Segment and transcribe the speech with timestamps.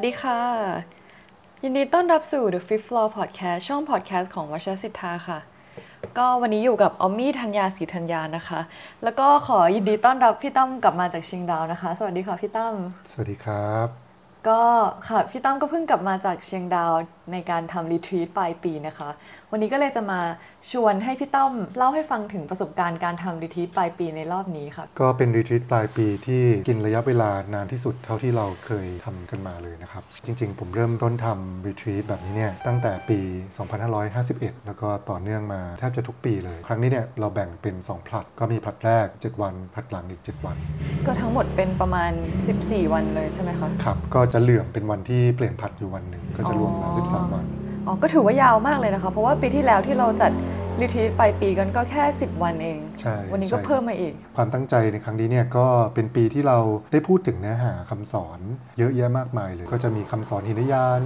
[0.00, 0.42] สดีค่ะ
[1.62, 5.38] ยินดีต้อนรับสู่ The Fifth Floor Podcast ช่อง podcast ของวชรศิทธาค่ะ
[6.18, 8.60] ก็วันนี้อยู่กับออมมี่ธัญญาศรีธัญญานะคะ
[9.02, 12.74] แล้วก็ขอยินดีต้อนรับพี่ตั้มกลับมาจากเชียงดาวนะคะ สวัสดีค่ะพี่ตั้ม
[13.10, 13.88] สวัสดีครับ
[14.48, 14.62] ก็
[15.08, 16.92] ค่ะพี่ตั้มก็เพิ่งกลับมาจากเชียงดาว
[17.32, 19.08] ในการทำรีทรีตปลายปีนะคะ
[19.50, 20.20] วันนี้ก็เลยจะมา
[20.72, 33.18] ชวนให้พี่ตั้มเล่าให้ฟังถึงประสบการณ์การทำรีทรีตปลายปีในรอบนี้ค่ะ ก็เป็นรีทรีตปลายปีที่กินระยะเวลานานที่สุดเท่าที่เราเคยทำกันมาเลยนะครับ จริง ๆ ผมเริ่มต้นทำรีทรีตแบบนี้เนี่ยตั้งแต่ปี
[33.92, 40.56] 2551 แล้วก็ต่อเนื่องมาแทบจะทุกปีเลย ครั้งนี้เนี่ยเราแบ่งเป็น 2 ผลัดก็มีผลัดแรก 7 วันผลัดหลังอีก 7 วัน
[41.06, 42.12] ก็ทั้งหมดเป็นประมาณ
[42.52, 47.46] 14 วันเลยใช่ไหมคะครับก็จะเหลื่อมเป็นวันที่เปลี่ยนผลัดอยู่วันหนึ่งก็จะรวมแล้วอ๋อ13วัน
[47.86, 50.32] อ๋อก็ถือว่ายาวมากเลยนะคะ เพราะว่าปีที่แล้วที่เราจัด
[50.78, 56.58] รีทรีตปลายปีกันก็แค่ 10 วันเอง ใช่ วันนี้ก็ใช่เพิ่มมาอีก ความตั้งใจในครั้งนี้เนี่ยก็เป็นปีที่เรา
[56.92, 58.38] ได้พูดถึงเนื้อหาคำสอน
[58.78, 61.00] เยอะแยะมากมายเลย ก็จะมีคำสอนหินยาน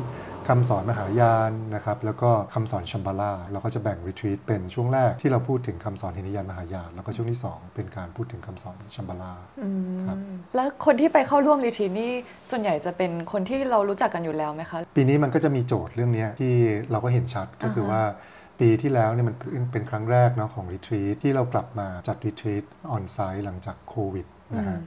[0.48, 9.32] คำสอนมหายานนะครับแล้วก็คำสอนชัมบาลาเราก็จะแบ่งรีทรีตเป็นช่วงแรกที่เราพูดถึงคำสอนหินยานมหายาน แล้วก็ช่วงที่ 2 เป็นการพูดถึงคำสอนชัมบาลา
[10.06, 10.16] ครับ
[10.56, 12.10] แล้วคนที่ไปเข้าร่วมรีทรีตนี่
[12.50, 16.54] ส่วนใหญ่จะเป็นคนที่เรารู้จักกันอยู่แล้วไหมคะ ปีนี้มันก็จะมีโจทย์เรื่องเนี้ยที่
[16.90, 18.02] เราก็เห็นชัดก็คืออ่าฮะว่า
[18.60, 24.78] ปีที่แล้วเนี่ยมันเป็นเป็นครั้งแรกเนาะของ retreat ที่เรากลับมาจัด retreat onsite หลังจากโควิดนะฮะ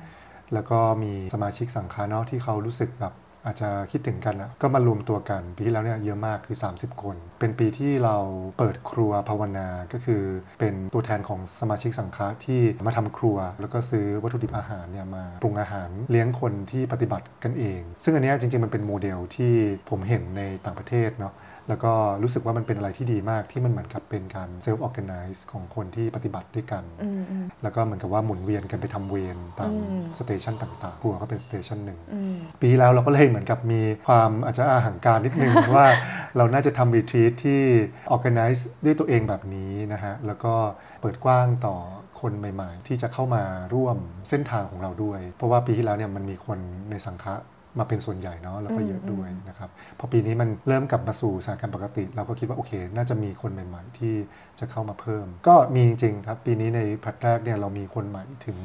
[0.54, 3.16] แล้วก็มีสมาชิกสังฆาเนาะที่เขารู้สึกแบบ
[3.46, 8.18] อาจจะคิดถึงกันนะก็มารวมตัวกัน ปีที่แล้วเนี่ยเยอะมากคือ 30 คน เป็นปีที่เรา
[8.58, 10.22] เปิดครัวภาวนาก็คือ
[10.60, 19.54] เป็นตัวแทนของสมาชิกสังฆะที่มาทำครัว แล้วก็ซื้อวัตถุดิบอาหารเนี่ยมาปรุงอาหารเลี้ยงคนที่ปฏิบัติกันเอง ซึ่งอันเนี้ยจริงๆมันเป็นโมเดลที่
[19.90, 21.34] ผมเห็นในต่างประเทศเนาะ
[21.70, 35.88] แล้วก็รู้สึกว่ามันเป็นอะไรที่ดีมากที่มันเหมือนกับเป็นการเซลฟ์ออ g a แก z e ของคนที่ปฏิบัติด้วยกันอืมอืมแล้วก็เหมือนกับว่าหมุนเวียนกันไปทำเวรตามอืม station ต่างๆครัวก็เป็น station หนึ่งอืมปีที่แล้วเราก็เลยเหมือนกับมีความอาจจะอาหังการนิดนึงว่า
[36.38, 37.62] เราน่าจะทำ retreat ที่
[38.16, 40.54] organize ด้วยตัวเองแบบนี้นะฮะ แล้วก็
[41.02, 41.76] เปิดกว้างต่อ
[42.22, 43.44] คนใหม่ ๆ ที่จะเข้ามา
[43.74, 43.98] ร่วม
[44.30, 46.60] เส้นทางของเราด้วย เพราะว่าปีที่แล้วเนี่ยมันมีคน
[46.92, 47.36] ในสังฆะ
[47.80, 49.70] มาเป็นส่วนใหญ่เนาะแล้วก็เยอะด้วยนะครับ
[50.00, 54.14] พอปีนี้มันเริ่มกลับมาสู่สถานการณ์ปกติ เราก็คิดว่าโอเค น่าจะมีคนใหม่ ๆ ที่
[54.60, 58.58] จะเข้ามาเพิ่ม ก็มีจริงๆครับปีนี้ในพัดแรกเนี่ยเรามีคนใหม่ถึง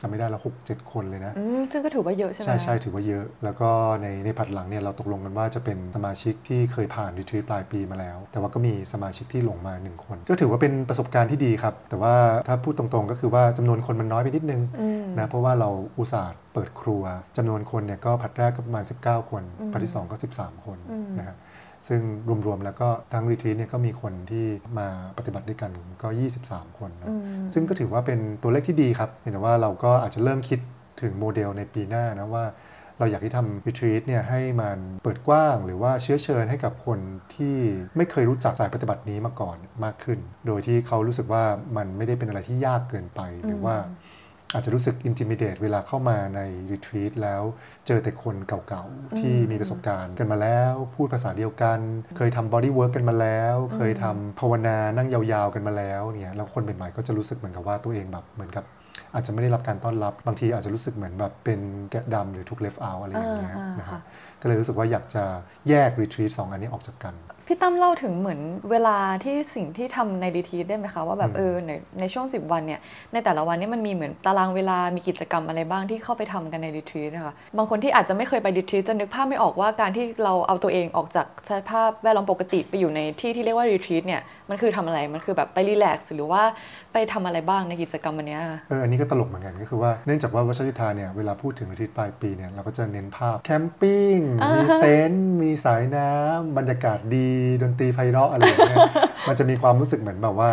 [0.00, 3.70] จำไม่ได้แล้วหกเจ็ดคนเลยนะ อืมซึ่งก็ถือว่าเยอะใช่ไหม ใช่ใช่ถือว่าเยอะ แล้วก็
[4.02, 12.14] ในในผัดหลังเนี่ยเราตกลงกันว่าจะเป็นสมาชิกที่เคยผ่านรีทรีตปลายปีมาแล้ว แต่ว่าก็มีสมาชิกที่หลงมา 1 คน ก็ถือว่าเป็นประสบการณ์ที่ดีครับ แต่ว่า
[12.46, 17.02] ถ้าพูดตรงๆก็คือว่าจำนวนคนมันน้อยไปนิดนึงอืม นะเพราะว่าเราอุตส่าห์เปิดครัว
[17.36, 21.36] จำนวนคนเนี่ยก็ผัดแรกก็ประมาณ 19 คนอืมผัดที่2ก็ 13 คนอืมนะฮะ
[21.88, 22.00] ซึ่ง
[22.46, 24.46] รวมๆแล้วก็ทั้งรีทรีตเนี่ยก็มีคนที่
[24.78, 25.70] มาปฏิบัติด้วยกัน
[26.02, 26.08] ก็
[26.42, 30.60] 23 คนนะอืมซึ่งก็ถือว่าเป็นตัวเลขที่ดีครับเห็นแต่ว่าเราก็อาจจะเริ่มคิด
[31.02, 32.44] ถึงโมเดลในปีหน้านะว่า
[32.98, 36.98] เราอยากที่ทำ retreat เนี่ยให้มันเปิดกว้าง หรือว่าเชื้อเชิญให้กับคน
[37.34, 37.56] ที่
[37.96, 41.44] ไม่เคยรู้จักสายปฏิบัตินี้มาก่อนมากขึ้น โดยที่เขารู้สึกว่า
[41.76, 43.76] มันไม่ได้เป็นอะไรที่ยากเกินไปหรือว่า
[44.54, 47.42] อาจจะรู้สึก intimidate เวลาเข้ามาใน retreat แล้ว
[47.86, 51.78] เจอแต่คนเก่าๆ ที่มีประสบการณ์กันมาแล้ว พูดภาษาเดียวกัน
[52.16, 58.64] เคยทำ body work กันมาแล้ว เคยทำภาวนานั่งยาวๆกันมาแล้วเนี่ยแล้วคนใหม่ๆก็จะรู้สึกเหมือนกับว่าตัวเองแบบเหมือนกับ
[59.14, 61.60] อาจจะไม่ได้รับการต้อนรับ บางทีอาจจะรู้สึกเหมือนแบบเป็น
[61.90, 65.24] แกะดำหรือถูก left out อะไรอย่างเงี้ยอ่าอ่านนะครับค่ะก็เลยรู้สึกว่าอยากจะ
[65.68, 67.14] แยก retreat สองอันนี้ออกจากกัน
[67.50, 71.70] พี่ตั้มเล่าถึงเหมือนเวลาที่สิ่งที่ทำในรีทรีตได้ไหมคะ ว่าแบบอืมเออใน
[72.00, 72.80] ในช่วง 10 วันเนี่ย
[73.12, 86.42] ในแต่ละวันเนี่ยมันมีเหมือนตารางเวลามีกิจกรรมอะไรบ้างที่เข้าไปทำกันในรีทรีตนะคะบางคนที่อาจจะไม่เคยไปรีทรีตจะนึกภาพไม่ออกว่าการที่เราเอาตัวเองออกจากสภาพแวดล้อมปกติไปอยู่ในที่ที่เรียกว่ารีทรีตเนี่ยมันคือทำอะไรมันคือแบบไปรีแลกซ์หรือว่า
[86.92, 94.16] ไปทำอะไรบ้างในกิจกรรมวันเนี้ยค่ะเอออันนี้ก็ตลกเหมือนกันก็คือว่าเนื่องจากว่าวัชริทาเนี่ยเวลาพูดถึงอาทิตย์ปลายปีเนี่ยเราก็จะเน้นภาพแคมปิ้ง
[94.54, 97.30] มีเต็นท์มีสายน้ำบรรยากาศดี
[97.62, 98.86] ดนตรีไพเราะอะไรอย่างเงี้ย
[99.28, 100.50] มันจะมีความรู้สึกเหมือนแบบว่า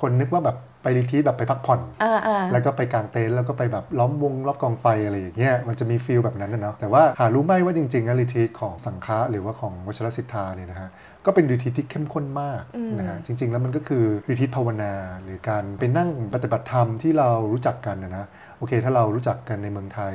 [0.00, 10.88] คนนึกว่าแบบไปรีทรีตแบบไปพักผ่อนอ่าอ่าแล้วก็ไปกางเต็นท์แล้วก็ไปแบบล้อมวงรอบกองไฟอะไรอย่างเงี้ยมันจะมีฟีลแบบนั้นนะเนาะแต่ว่าหารู้ไหมว่าจริงๆอะรีทรีตของสังฆะหรือว่าของวชรสิทธาเนี่ยนะฮะ
[11.26, 12.62] ก็เป็นรีทรีตที่เข้มข้นมาก
[12.98, 14.92] นะฮะจริง ๆ แล้วมันก็คือรีทรีตภาวนา
[15.22, 18.26] หรือการไปนั่งปฏิบัติธรรมที่เรารู้จักกันนะนะ
[18.58, 20.14] โอเค ถ้าเรารู้จักกันในเมืองไทย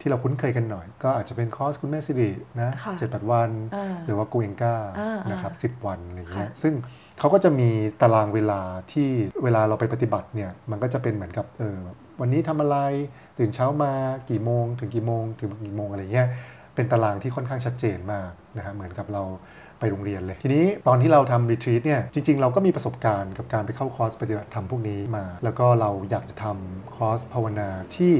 [0.00, 2.30] ที่เราคุ้นเคยกันหน่อย ก็อาจจะเป็นคอร์สคุณแม่สิริ
[2.60, 6.74] นะค่ะเจ็ดแปดวันอ่าหรือว่าโกเองกาอ่าอ่านนะครับสิบวันอะไรเงี้ยค่ะซึ่ง
[7.18, 7.70] เขาก็จะมี
[8.02, 8.60] ตารางเวลา
[8.92, 9.08] ที่
[9.44, 11.78] เวลาเราไปปฏิบัติเนี่ยมันก็จะเป็นเหมือนกับเออ
[12.20, 12.76] วันนี้ทำอะไร
[13.38, 13.92] ตื่นเช้ามา
[14.30, 16.28] กี่โมง ถึงกี่โมง ถึงกี่โมงอะไรเงี้ย
[16.74, 19.22] เป็นตารางที่ค่อนข้างชัดเจนมากนะฮะเหมือนกับเรา
[19.80, 28.14] ไปโรงเรียนเลย ทีนี้ตอนที่เราทำ retreat เนี่ยจริง ๆ เราก็มีประสบการณ์กับการไปเข้าคอร์สปฏิบัติธรรมพวกนี้มา แล้วก็เราอยากจะทำคอร์สภาวนาที่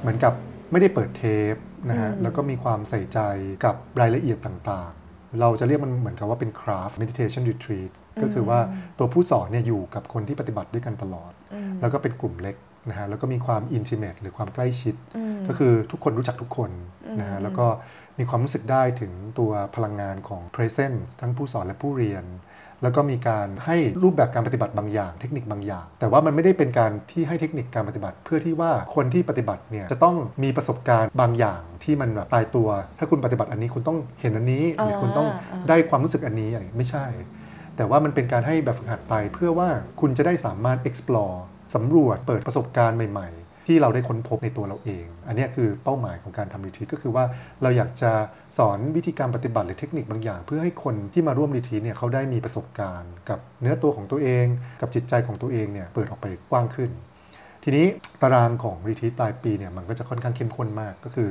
[0.00, 0.32] เหมือนกับ
[0.72, 1.22] ไม่ได้เปิดเท
[1.52, 1.54] ป
[1.90, 3.18] นะฮะอืมแล้วก็มีความใส่ใจ
[3.64, 7.90] กับรายละเอียดต่างๆ เราจะเรียกมันเหมือนกับว่าเป็น craft meditation retreat
[8.22, 8.58] ก็คือว่า
[8.98, 12.56] ตัวผู้สอนเนี่ยอยู่กับคนที่ปฏิบัติด้วยกันตลอดอืมแล้วก็เป็นกลุ่มเล็ก
[12.88, 16.70] นะฮะแล้วก็มีความ intimate หรือความใกล้ชิดอืมก็คือทุกคนรู้จักทุกคน
[17.20, 17.66] นะฮะอืมแล้วก็
[18.18, 22.26] มีความรู้สึกได้ถึงตัวพลังงานของ presence ทั้งผู้สอนและผู้เรียน
[22.82, 32.68] แล้วก็มีการให้รูปแบบการปฏิบัติบางอย่าง เทคนิคบางอย่าง แต่ว่ามันไม่ได้เป็นการที่ให้เทคนิคการปฏิบัติ เพื่อที่ว่าคนที่ปฏิบัติเนี่ยจะต้องมีประสบการณ์บางอย่างที่มันแบบตายตัว
[32.98, 37.06] ถ้าคุณปฏิบัติอันนี้คุณต้องเห็นอันนี้หรือคุณต้องอ่าได้ความรู้สึกอันนี้อะไรไม่ใช่
[37.76, 39.68] แต่ว่ามันเป็นการให้แบบฝึกหัดไป เพื่อว่า
[40.00, 41.36] คุณจะได้สามารถ explore
[41.74, 47.24] สำรวจเปิดประสบการณ์ใหม่ ๆ ที่เราได้ค้นพบในตัวเราเอง อันเนี้ยคือเป้าหมายของการทำรีทรีตก็คือว่า
[47.62, 48.12] เราอยากจะ
[48.58, 54.46] สอนวิธีการปฏิบัติหรือเทคนิคบางอย่าง เพื่อให้คนที่มาร่วมรีทรีตเนี่ยเขาได้มีประสบการณ์ กับเนื้อตัวของตัวเอง
[54.80, 56.90] กับจิตใจของตัวเองเนี่ยเปิดออกไปกว้างขึ้น
[57.64, 57.86] ทีนี้
[58.22, 61.28] ตารางของรีทรีตปลายปีเนี่ยมันก็จะค่อนข้างเข้มข้นมากก็คือ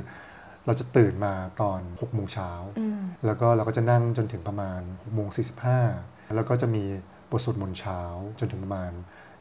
[0.66, 5.28] เราจะตื่นมาตอน6โมงเช้าอืมแล้วก็เราก็จะนั่งจนถึงประมาณ6โมง
[5.80, 6.84] 45แล้วก็จะมี
[7.32, 8.00] บทสวดมนต์เช้า
[8.40, 8.92] จนถึงประมาณ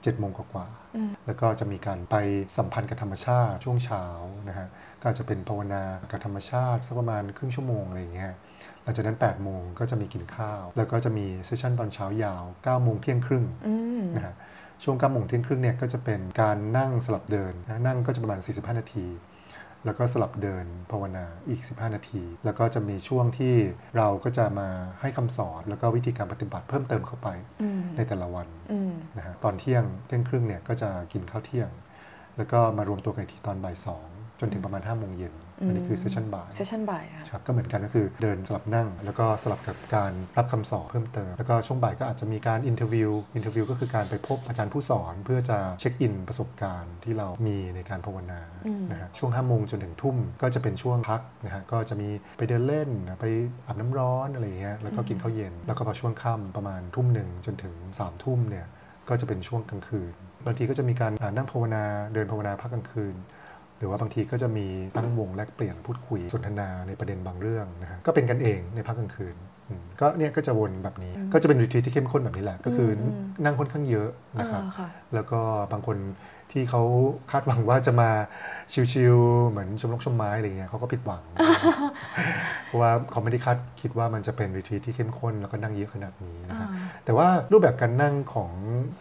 [0.04, 2.16] 7โมงกว่าๆอืมแล้วก็จะมีการไป
[2.56, 4.04] สัมพันธ์กับธรรมชาติช่วงเช้า
[4.48, 4.68] นะฮะ
[5.00, 8.32] ก็อาจจะเป็นภาวนากับธรรมชาติสักประมาณครึ่งชั่วโมงอะไรอย่างเงี้ย
[8.82, 14.34] หลังจากนั้น8โมงก็จะมีกินข้าว แล้วก็จะมีเซสชันตอนเช้ายาว9โมงเที่ยงครึ่งอืมนะฮะ
[14.82, 19.06] ช่วง9โมงเที่ยงครึ่งเนี่ยก็จะเป็นการนั่งสลับเดินนะนั่งก็จะประมาณ 45 นาที
[19.84, 23.54] แล้วก็สลับเดินภาวนาอีก 15 นาที แล้วก็จะมีช่วงที่
[23.96, 24.68] เราก็จะมา
[25.00, 27.28] ให้คำสอนแล้วก็วิธีการปฏิบัติเพิ่มเติมเข้าไป
[27.62, 31.70] อืมในแต่ละวันอืมนะฮะตอนเที่ยงเที่ยงครึ่งเนี่ยก็จะกินข้าวเที่ยง
[32.36, 34.06] แล้วก็มารวมตัวกันอีกทีตอนบ่ายสอง
[34.40, 35.34] จนถึงประมาณ5้าโมงเย็น
[35.68, 53.24] อันนี้คือ session บ่าย session บ่ายค่ะครับก็เหมือนกันก็คือเดินสลับนั่ง แล้วก็สลับกับการรับคำสอนเพิ่มเติม แล้วก็ช่วงบ่ายก็อาจจะมีการ interview interview ก็คือการไปพบอาจารย์ผู้สอน เพื่อจะ check in ประสบการณ์ที่เรามีในการภาวนาอืมนะฮะช่วง5้าโมงจนถึงทุ่มก็จะเป็นช่วงพักนะฮะก็จะมีไปเดินเล่นไป
[53.66, 58.66] อาบน้ำร้อนอะไรอย่างเงี้ยแล้วก็กินข้าวเย็น แล้วก็พอช่วงค่ำประมาณทุ่มหนึ่งจนถึง3ามทุ่มเนี่ย
[59.08, 60.12] ก็จะเป็นช่วงกลางคืน
[60.44, 63.41] บางทีก็จะมีการอ่านั่งภาวนาเดินภาวนาพักกลางคืนห
[63.82, 69.36] รือว่าบางทีก็จะมีตั้งวงแลกเปลี่ยนพูดคุยสนทนาในประเด็นบางเรื่องนะฮะก็เป็นกันเองในพักกลางคืน
[69.68, 73.12] อืมก็เนี่ยก็จะวนแบบนี้ก็จะเป็นรีทรีตที่เข้มข้นแบบนี้แหละ ก็คืออม
[73.44, 75.40] นั่งค่อนข้างเยอะนะครับอ่าค่ะแล้วก็
[75.72, 75.96] บางคน
[76.52, 76.82] ที่เขา
[77.30, 78.10] คาดหวังว่าจะมา
[78.92, 81.22] ชิลๆเหมือนชมนกชมไม้อะไรเงี้ยเขาก็ผิดหวัง
[82.66, 88.52] เพราะว่าเขาไม่ได้คาดคิดว่ามันจะเป็นรีทรีตที่เข้มข้นแล้วก็นั่งเยอะขนาดนี้นะฮะอ่าแต่ว่ารูปแบบการนั่งของ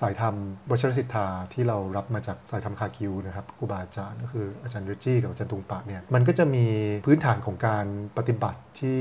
[0.02, 0.36] สายธรรม
[0.70, 6.66] วชรสิทธาที่เรารับมาจากสายธรรมคาคิวนะครับครูบาอาจารย์ก็คืออาจารย์ริจี้กับอาจารย์ตุงปะเนี่ยมันก็จะมี
[7.06, 7.86] พื้นฐานของการ
[8.18, 9.00] ปฏิบัติ ที่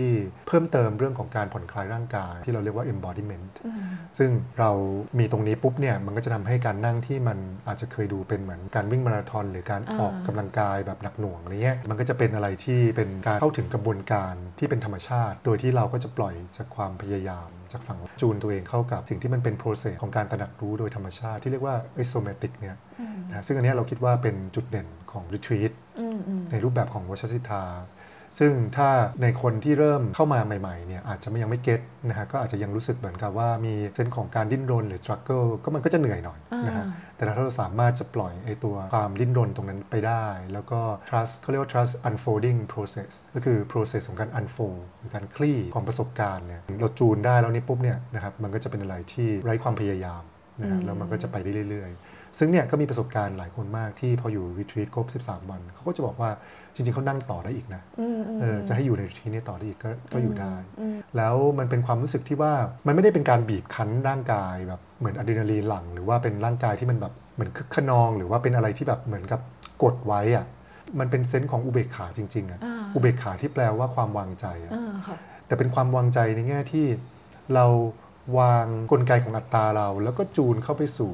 [0.48, 3.82] เพิ่มเติมเรื่องของการผ่อนคลายร่างกาย ที่เราเรียกว่า embodiment อืม
[4.18, 4.70] ซึ่งเรา
[5.18, 7.38] มีตรงนี้ปุ๊บเนี่ยมันก็จะทำให้การนั่งที่มัน
[7.68, 27.62] อาจจะเคยดูเป็นเหมือนการวิ่งมาราธอนหรือการอ่าออกกำลังกายแบบหนักหน่วงอะไรเงี้ยมันก็จะเป็นอะไรที่เป็นการเข้าถึงกระบวนการที่เป็นธรรมชาติ โดยที่เราก็จะปล่อยจากความพยายามจากฝั่งจูนตัวเองเข้ากับสิ่งที่มันเป็น process ของการตระหนักรู้โดยธรรมชาติที่เรียกว่า isomatic เนี่ยอืมนะซึ่งอันเนี้ยเราคิดว่าเป็นจุดเด่นของ retreat อืมอืมในรูปแบบของวชสิทธา
[28.38, 28.88] ซึ่งถ้า
[29.22, 50.22] ในคนที่เริ่มเข้ามาใหม่ๆเนี่ยอาจจะไม่ยังไม่เก็ตนะฮะก็อาจจะยังรู้สึกเหมือนกับว่ามีเส้นของการดิ้นรนหรือ struggle ก็มันก็จะเหนื่อยหน่อยนะฮะอ่าแต่ถ้าเราสามารถจะปล่อยไอ้ตัวความดิ้นรนตรงนั้นไปได้ แล้วก็ trust เขาเรียกว่า trust unfolding process ก็คือ process ของการ unfold หรือการคลี่ของประสบการณ์เนี่ยเราจูนได้แล้วนี่ปุ๊บเนี่ยนะครับมันก็จะเป็นอะไรที่ไร้ความพยายาม
[50.60, 56.30] นะฮะอืมแล้วมันก็จะไปได้เรื่อย ๆ ซึ่งเนี่ยก็มีประสบการณ์หลายคนมากที่พออยู่ retreat ครบ 13 วันเขาก็จะบอกว่า
[56.74, 62.52] จริงๆเขานั่งต่อได้อีกนะอืมอืมเออจะให้อยู่ในทีนี้ต่อได้อีกก็ก็อยู่ได้อืมแล้วมันเป็นความรู้สึกที่ว่า
[62.86, 69.40] มันไม่ได้เป็นการบีบคั้นร่างกายแบบเหมือนอะดรีนาลีนหลั่งหรือว่าเป็นร่างกายที่มันแบบเหมือนคึกขนอง หรือว่าเป็นอะไรที่แบบเหมือนกับ
[69.82, 70.44] กดไว้อะ
[71.00, 76.86] มันเป็นเซนส์ของอุเบกขาจริงๆอะอ่าอุเบกขาที่แปลว่าความวางใจอะอ่าค่ะแต่เป็นความวางใจในแง่ที่
[77.54, 77.66] เรา
[78.38, 81.12] วางกลไกของอัตตาเรา แล้วก็จูนเข้าไปสู่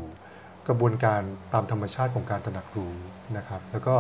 [0.69, 1.21] กระบวนการ
[1.53, 2.95] ตามธรรมชาติของการตระหนักรู้
[3.37, 3.95] นะครับ แล้วก็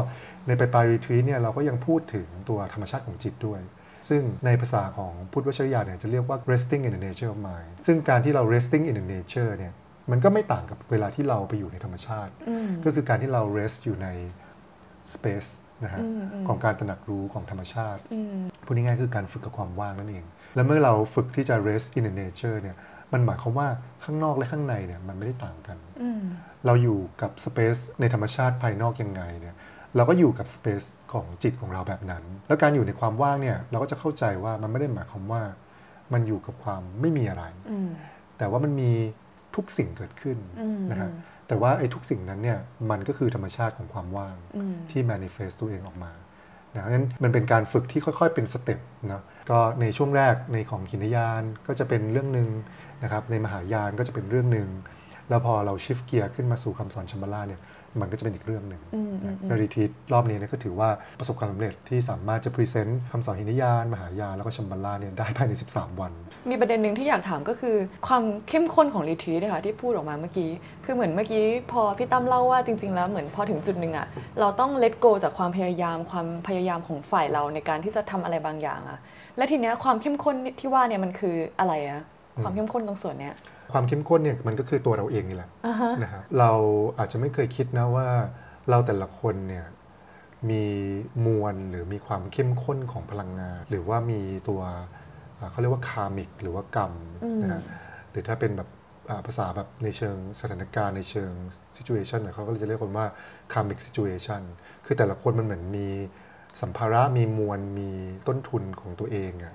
[0.46, 3.60] ในปลายปลายรีทรีตเนี่ยเราก็ยังพูดถึงตัวธรรมชาติของจิตด้วย
[4.08, 9.72] ซึ่งในภาษาของพุทธวชรยาเนี่ยจะเรียกว่า resting in the nature of mind ซึ่งการที่เรา resting in the nature เนี่ย
[10.10, 14.08] มันก็ไม่ต่างกับเวลาที่เราไปอยู่ในธรรมชาติอืมก็คือการที่เรา rest อยู่ใน
[15.14, 15.50] space
[15.84, 20.24] นะฮะอืมอืมของการตระหนักรู้ของธรรมชาติอืมพูดง่ายๆคือการฝึกกับความว่างนั่นเอง
[20.54, 22.76] แล้วเมื่อเราฝึกที่จะ rest in the nature เนี่ย
[23.12, 23.68] มันหมายความว่า
[24.04, 26.22] ข้างนอกและข้างในเนี่ยมันไม่ได้ต่างกันอืม
[26.66, 29.54] เราอยู่กับ space ในธรรมชาติภายนอกยังไงเนี่ย
[29.96, 35.42] เราก็อยู่กับ space ของจิตของเราแบบนั้น แล้วการอยู่ในความว่างเนี่ย เราก็จะเข้าใจว่ามันไม่ได้หมายความว่า
[36.12, 37.88] มันอยู่กับความไม่มีอะไรอืม
[38.38, 38.92] แต่ว่ามันมี
[39.56, 41.10] ทุกสิ่งเกิดขึ้นอืมนะฮะ
[41.48, 42.58] แต่ว่าไอ้ทุกสิ่งนั้นเนี่ย
[42.90, 46.12] มันก็คือธรรมชาติของความว่างอืมที่ manifest ตัวเองออกมา
[46.74, 48.80] นะงั้นมันเป็นการฝึกที่ค่อย ๆ เป็นสเต็ป
[49.12, 52.48] นะก็ในช่วงแรกในของหินยานก็จะเป็นเรื่องหนึ่ง
[53.02, 54.68] นะครับ ในมหายานก็จะเป็นเรื่องหนึ่ง
[55.28, 57.60] แล้วพอเรา shift gear ขึ้นมาสู่คำสอนชัมบาลาเนี่ย
[58.00, 60.88] มันก็จะเป็นอีกเรื่องหนึ่งอืมอืมอืมในีทีตรอบนี้เนี่ยก็ถือว่า
[61.18, 66.12] ประสบความสำเร็จที่สามารถจะ present คำสอนหินยาน มหายาน แล้วก็ชัมบาลาเนี่ยได้ภายใน 13 วัน
[66.50, 67.76] มีประเด็นหนึ่งที่อยากถามก็คือ
[68.06, 70.50] ความเข้มข้นของ retreat นะคะที่พูดออกมาเมื่อกี้
[70.84, 74.06] คือเหมือนเมื่อกี้พอพี่ตั้มเล่าว่าจริง ๆ แล้วเหมือนพอถึงจุดหนึ่งอะ
[74.40, 78.98] เราต้องเล t โกจากความพยายามความพยายามของฝ่ายเราในการที่จะทำอะไรบางอย่างอะ
[79.36, 82.02] และทีเนี้ยความเข้มข้นที่ว่าเนี่ยมันคืออะไรอะ
[82.42, 83.34] ความเข้มข้นตรงส่วนเนี้ย
[83.72, 86.52] ความเข้มข้นเนี่ยมันก็คือตัวเราเองนี่แหละอ่าฮะนะครับเรา
[86.98, 88.08] อาจจะไม่เคยคิดนะว่า
[88.70, 89.66] เราแต่ละคนเนี่ย
[90.50, 90.64] มี
[91.26, 94.60] มวลหรือมีความเข้มข้นของพลังงาน หรือว่ามีตัว
[95.38, 96.92] อ่าเขาเรียกว่าคามิก หรือว่ากรรม
[97.24, 97.60] อืมนะฮะ
[98.10, 98.68] หรือถ้าเป็นแบบ
[99.10, 101.30] อ่าภาษาแบบในเชิงสถานการณ์ในเชิง
[101.76, 103.06] situation เนี่ยเขาก็จะเรียกกันว่า
[103.52, 104.42] karmic situation
[104.84, 105.88] คือแต่ละคนมันเหมือนมี
[106.62, 107.90] สัมภาระมีมวลมี
[108.28, 109.54] ต้นทุนของตัวเองอะ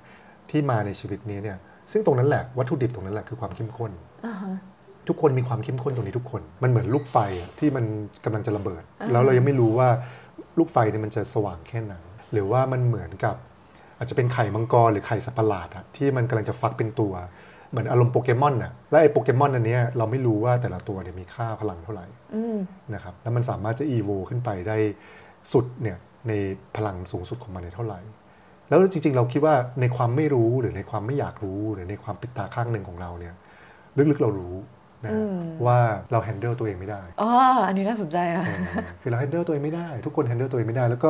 [0.50, 1.58] ที่มาในชีวิตนี้เนี่ย
[1.92, 3.92] ซึ่งตรงนั้นแหละวัตถุดิบตรงนั้นแหละคือความเข้มข้น
[4.26, 4.56] อ่าฮะ
[5.08, 7.86] ทุกคนมีความเข้มข้นตรงนี้ทุกคน มันเหมือนลูกไฟอะที่มัน
[8.26, 9.90] กำลังจะระเบิดอ่าแล้วเรายังไม่รู้ว่า
[10.58, 11.96] ลูกไฟเนี่ยมันจะสว่างแค่ไหน
[12.32, 13.36] หรือว่ามันเหมือนกับ
[13.98, 17.14] อาจจะเป็นไข่มังกรหรือไข่สัตว์ประหลาดอะที่มันกำลังจะฟักเป็นตัว
[17.72, 22.06] เหมือนอารมณ์โปเกมอนอะและไอ้โปเกมอนอันเนี้ยเราไม่รู้ว่าแต่ละตัวเนี่ยมีค่าพลังเท่าไหร่
[22.36, 22.58] อืม
[22.94, 24.78] นะครับแล้วมันสามารถจะอีโวขึ้นไปได้
[25.54, 26.34] สุดเนี่ยใน
[26.76, 28.00] พลังสูงสุดของมันเนี่ยเท่าไหร่
[28.72, 33.34] แล้วจริงๆ เราคิดว่าในความไม่รู้หรือในความไม่อยากรู้หรือในความปิดตาข้างหนึ่งของเราเนี่ย
[33.98, 34.56] ลึกๆเรารู้
[35.06, 35.80] นะอืมว่า
[36.12, 37.32] เรา handle ตัวเองไม่ได้อ๋อ
[37.68, 38.62] อันนี้น่าสนใจอะเออ
[39.02, 41.10] คือเรา handle ตัวเองไม่ได้ ทุกคน handle ตัวเองไม่ได้ แล้วก็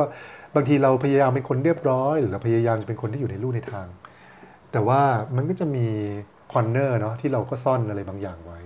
[0.54, 3.86] บางทีเราพยายามเป็นคนเรียบร้อย หรือเราพยายามจะเป็นคนที่อยู่ในลู่ในทาง
[4.72, 5.02] แต่ว่า
[5.36, 5.86] มันก็จะมี
[6.52, 8.60] corner เนาะที่เราก็ซ่อนอะไรบางอย่างไว้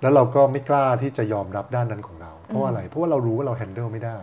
[0.00, 4.18] แล้วเราก็ไม่กล้าที่จะยอมรับด้านนั้นของเรา เพราะว่าอะไรเพราะว่าเรารู้ว่าเรา handle ไม่ได้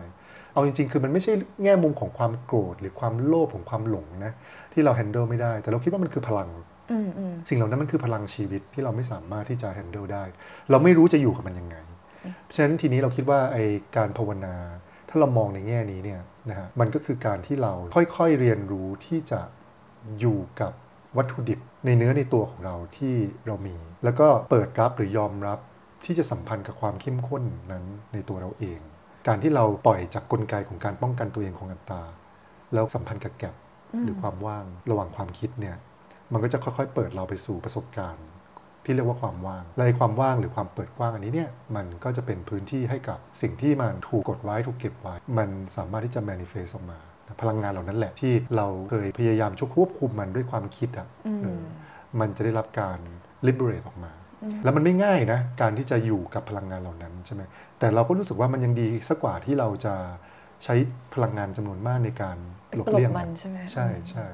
[0.56, 1.32] เอาจริงๆ คือมันไม่ใช่
[1.62, 4.32] แง่มุมของความโกรธหรือความโลภของความหลงนะ
[4.72, 6.48] ที่เรา handle ไม่ได้ แต่เราคิดว่ามันคือพลัง
[6.90, 10.24] อืมอืมสิ่งเหล่านั้นมันคือพลังชีวิตที่เราไม่สามารถที่จะ handle ได้
[10.70, 11.76] เราไม่รู้จะอยู่กับมันยังไง
[12.44, 13.58] เพราะฉะนั้นทีนี้เราคิดว่าไอ
[13.96, 14.54] การภาวนา
[15.08, 16.20] ถ้าเรามองในแง่นี้เนี่ย
[16.50, 19.40] นะฮะมันก็คือการที่เราค่อยๆเรียนรู้ที่จะ
[20.20, 20.72] อยู่กับ
[21.16, 23.14] วัตถุดิบในเนื้อในตัวของเราที่
[23.46, 25.58] เรามี แล้วก็เปิดรับหรือยอมรับ
[26.04, 28.80] ที่จะสัมพันธ์กับความเข้มข้นนั้นในตัวเราเอง
[29.26, 32.02] การที่เราปล่อยจากกลไกของการป้องกันตัวเองของอัตตา
[32.74, 33.54] แล้วสัมพันธ์กับแก็บ
[34.04, 35.76] หรือความว่างระหว่างความคิดเนี่ย
[36.32, 38.26] มันก็จะค่อยๆ เปิดเราไปสู่ประสบการณ์
[38.84, 46.98] ที่เรียกว่าความว่างและไอ้ความว่างหรือความเปิดกว้างอันนี้เนี่ยมันก็จะเป็นพื้นที่ให้กับสิ่งที่มันถูกกดไว้ถูกเก็บไว้ มันสามารถที่จะ manifest ออกมา
[47.40, 51.62] พลังงานเหล่านั้นแหละที่เราเคยพยายามช่วยควบคุมมันด้วยความคิดอะอืมเออ
[52.20, 52.98] มันจะได้รับการ
[53.46, 54.12] liberate ออกมา
[54.64, 57.42] แล้วมันไม่ง่ายนะ การที่จะอยู่กับพลังงานเหล่านั้นใช่ไหม
[57.78, 59.94] แต่เราก็รู้สึกว่ามันยังดีสักกว่าที่เราจะ
[60.64, 60.74] ใช้
[61.14, 62.36] พลังงานจำนวนมากในการ
[62.76, 64.26] หลบเลี่ยงหลบมันใช่ไหมใช่ใช่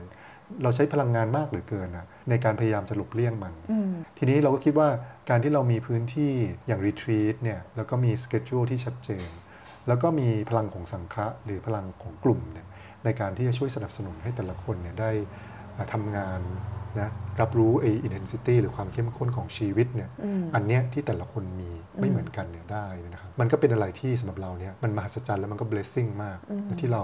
[0.62, 4.88] เราใช้พลังงานมากเหลือเกินอะในการพยายามจะหลบเลี่ยงมันอืมทีนี้เราก็คิดว่า
[5.30, 6.32] การที่เรามีพื้นที่
[6.66, 9.28] อย่างรีทรีตเนี่ยแล้วก็มีสเกจ u ที่ชัดเจน
[9.88, 12.66] แล้วก็มีพลังของสังฆะหรือพลังของกลุ่มเนี่ย
[13.04, 15.11] ในการที่จะช่วยสนับสนุนให้แต่ละคนเนี่ยได้
[15.76, 16.40] อ่าทำงาน
[17.00, 17.08] นะ
[17.40, 21.70] รับรู้ไอ้ intensity หรือความเข้มข้นของชีวิตเนี่ยอืมอันเนี้ยที่แต่ละคนมี
[22.00, 26.38] ไม่เหมือนกันเนี่ยได้นะครับมันก็เป็นอะไรที่สำหรับเราเนี่ยมันมหัศจรรย์แล้วมันก็ blessing มาก
[26.80, 27.02] ที่เรา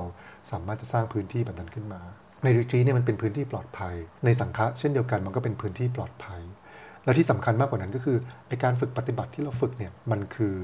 [0.51, 2.01] สามารถจะสร้างพื้นที่แบบนั้นขึ้นมา
[2.45, 6.43] ในรีทรีเนี่ยมันเป็นพื้นที่ปลอดภัย ในสังฆะเช่นเดียวกันมันก็เป็นพื้นที่ปลอดภัย
[7.05, 8.17] และที่สำคัญมากกว่านั้นก็คือ
[8.49, 10.55] ไอการฝึกปฏิบัติที่เราฝึกเนี่ยมันคือ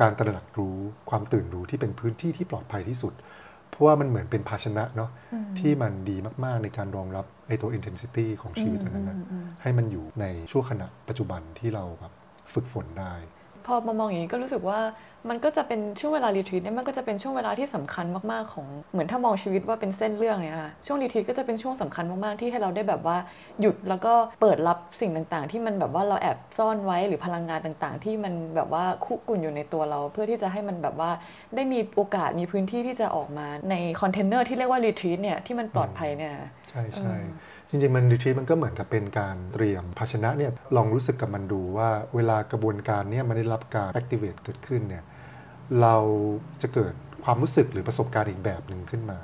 [0.00, 0.78] การตระหนักรู้
[1.10, 3.12] ความตื่นรู้ที่เป็นพื้นที่ที่ปลอดภัยที่สุด
[3.74, 5.10] เพราะว่ามันเหมือนเป็นภาชนะเนาะ
[5.58, 9.18] ที่มันดีมากๆในการรองรับไอตัว intensity ของชีวิตอันนั้นนะ
[9.62, 12.12] ให้มันอยู่ในช่วงขณะปัจจุบันที่เราแบบ
[12.52, 13.14] ฝึกฝนได้
[13.66, 14.80] พอมามองอย่างนี้ก็รู้สึกว่า
[15.30, 23.16] มันก็จะเป็นช่วงเวลารีทรีตเนี่ยมันก็จะเป็นช่วงเวลาที่สำคัญมากๆของเหมือนถ้ามองชีวิตว่าเป็นเส้นเรื่องเนี่ยค่ะช่วง retreat ก็จะเป็นช่วงสำคัญมากๆที่ให้เราได้แบบว่า
[23.60, 31.10] หยุดแล้วก็เปิดรับสิ่งต่างๆ ที่มันแบบว่าเราแอบซ่อนไว้หรือพลังงานต่างๆ ที่มันแบบว่าคุกรุ่นอยู่ในตัวเรา เพื่อที่จะให้มันแบบว่า
[31.54, 36.32] ได้มีโอกาสมีพื้นที่ที่จะออกมาในคอนเทนเนอร์ที่เรียกว่า retreat เนี่ยที่มันปลอดภัยเนี่ย
[36.70, 37.14] ใช่ใช่
[37.74, 45.04] จริงๆมัน retreat มันก็เหมือนกับเป็นการเตรียมภาชนะเนี่ยลองรู้สึกกับมันดูว่าเวลากระบวนการเนี่ยมันได้รับการ activate เกิดขึ้นเนี่ย
[45.82, 45.96] เรา
[46.62, 46.92] จะเกิด
[47.24, 49.18] ความรู้สึกหรือประสบการณ์อีกแบบหนึ่งขึ้นมา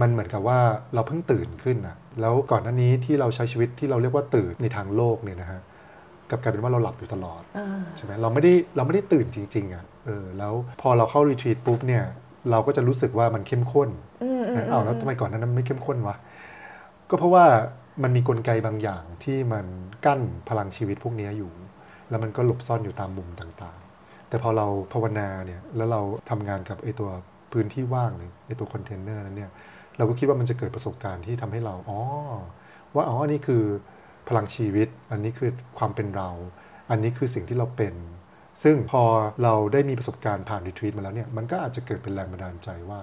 [0.00, 0.58] มันเหมือนกับว่า
[0.94, 5.60] เราเพิ่งตื่นขึ้นนะแล้วก่อนหน้านี้ที่เราใช้ชีวิตที่เราเรียกว่าตื่นในทางโลกเนี่ยนะฮะ
[6.30, 12.04] กลับกลายเป็นว่าเราหลับอยู่ตลอดอ่าใช่ไหมเราไม่ได้เราไม่ได้ตื่นจริงๆอะเออแล้วพอเราเข้ารีทรีตปุ๊บเนี่ย
[12.50, 13.88] เราก็จะรู้สึกว่ามันเข้มข้น
[14.22, 16.16] อืมอืมนะอ้าวแล้วทำไมก่อนหนานั้นมันไม่เข้มข้นวะ
[17.12, 17.46] ก็เพราะว่า
[18.02, 19.66] มันมีกลไกบางอย่างที่มัน
[20.04, 21.52] กั้นพลังชีวิตพวกนี้อยู่
[22.10, 26.00] แล้วมันก็หลบซ่อนอยู่ตามมุมต่างๆ แต่พอเราภาวนาเนี่ยแล้วเรา
[26.30, 27.10] ทำงานกับไอตัว
[27.52, 29.50] พื้นที่ว่างเลยไอตัวคอนเทนเนอร์นั้นเนี่ย
[29.96, 31.98] เราก็คิดว่ามันจะเกิดประสบการณ์ที่ทำให้เราอ๋อ
[32.94, 33.62] ว่าอ๋อนี่คือ
[34.28, 36.30] พลังชีวิต อันนี้คือความเป็นเรา
[36.90, 37.94] อันนี้คือสิ่งที่เราเป็น
[38.62, 39.02] ซึ่งพอ
[39.42, 43.00] เราได้มีประสบการณ์ผ่าน retreat มาแล้วเนี่ยมันก็อาจจะเกิดเป็นแรงบันดาลใจว่า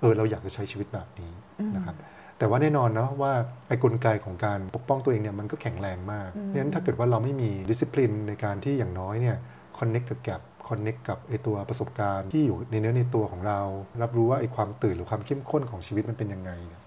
[0.00, 1.32] เออเราอยากจะใช้ชีวิตแบบนี้
[1.76, 1.96] นะครับ
[2.40, 3.32] แต่ว่าแน่นอนเนาะว่า
[3.68, 9.36] ไอ้กลไกของการปกป้องตัวเองเนี่ยมันก็แข็งแรงมากเพราะฉะนั้นถ้าเกิดว่าเราไม่มีดิสซิ p ลินในการที่อย่างน้อยเนี่ย
[9.78, 13.60] คอนเน็กกับแก p คอนเน็กกับไอตัวประสบการณ์ที่อยู่ในเนื้อในตัวของเรา
[14.02, 16.82] รับรู้ว่าไอความตื่นหรือความเข้มข้นของชีวิตมันเป็นยังไงเนี่ย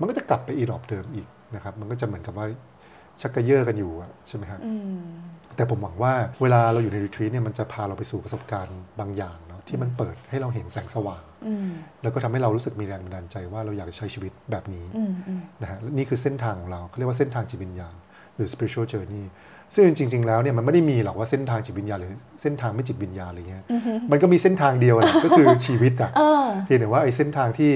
[0.00, 2.46] มันก็จะกลับไปอีรอบเดิมอีกนะครับ มันก็จะเหมือนกับว่า
[3.20, 5.02] ชักกระเยาะกันอยู่อะใช่ไหมครับอืม
[5.56, 11.68] แต่ผมหวังว่าเวลาเราอยู่ในรีทรีตเนี่ยมันจะพาเราไปสู่ประสบการณ์บางอย่างเนาะ ที่มันเปิดให้เราเห็นแสงสว่างอืม
[12.02, 17.94] แล้วก็ทำให้เรารู้สึกมีแรงบันดาลใจว่าเราอยากจะใช้ชีวิตแบบนี้อืมอืมนะฮะนี่คือเส้นทางของเราเขาเรียกว่าเส้นทางจิตวิญญาณ
[18.36, 19.24] หรือ spiritual journey
[19.74, 23.64] ซึ่งจริง ๆ แล้วเนี่ยมันไม่ได้มีหรอกว่าเส้นทางจิตวิญญาณหรือเส้นทางไม่จิตวิญญาณอะไรเงี้ย
[24.10, 27.70] มันก็มีเส้นทางเดียวแหละก็คือชีวิตอะเออเพียงแต่ว่าไอ้เส้นทางที่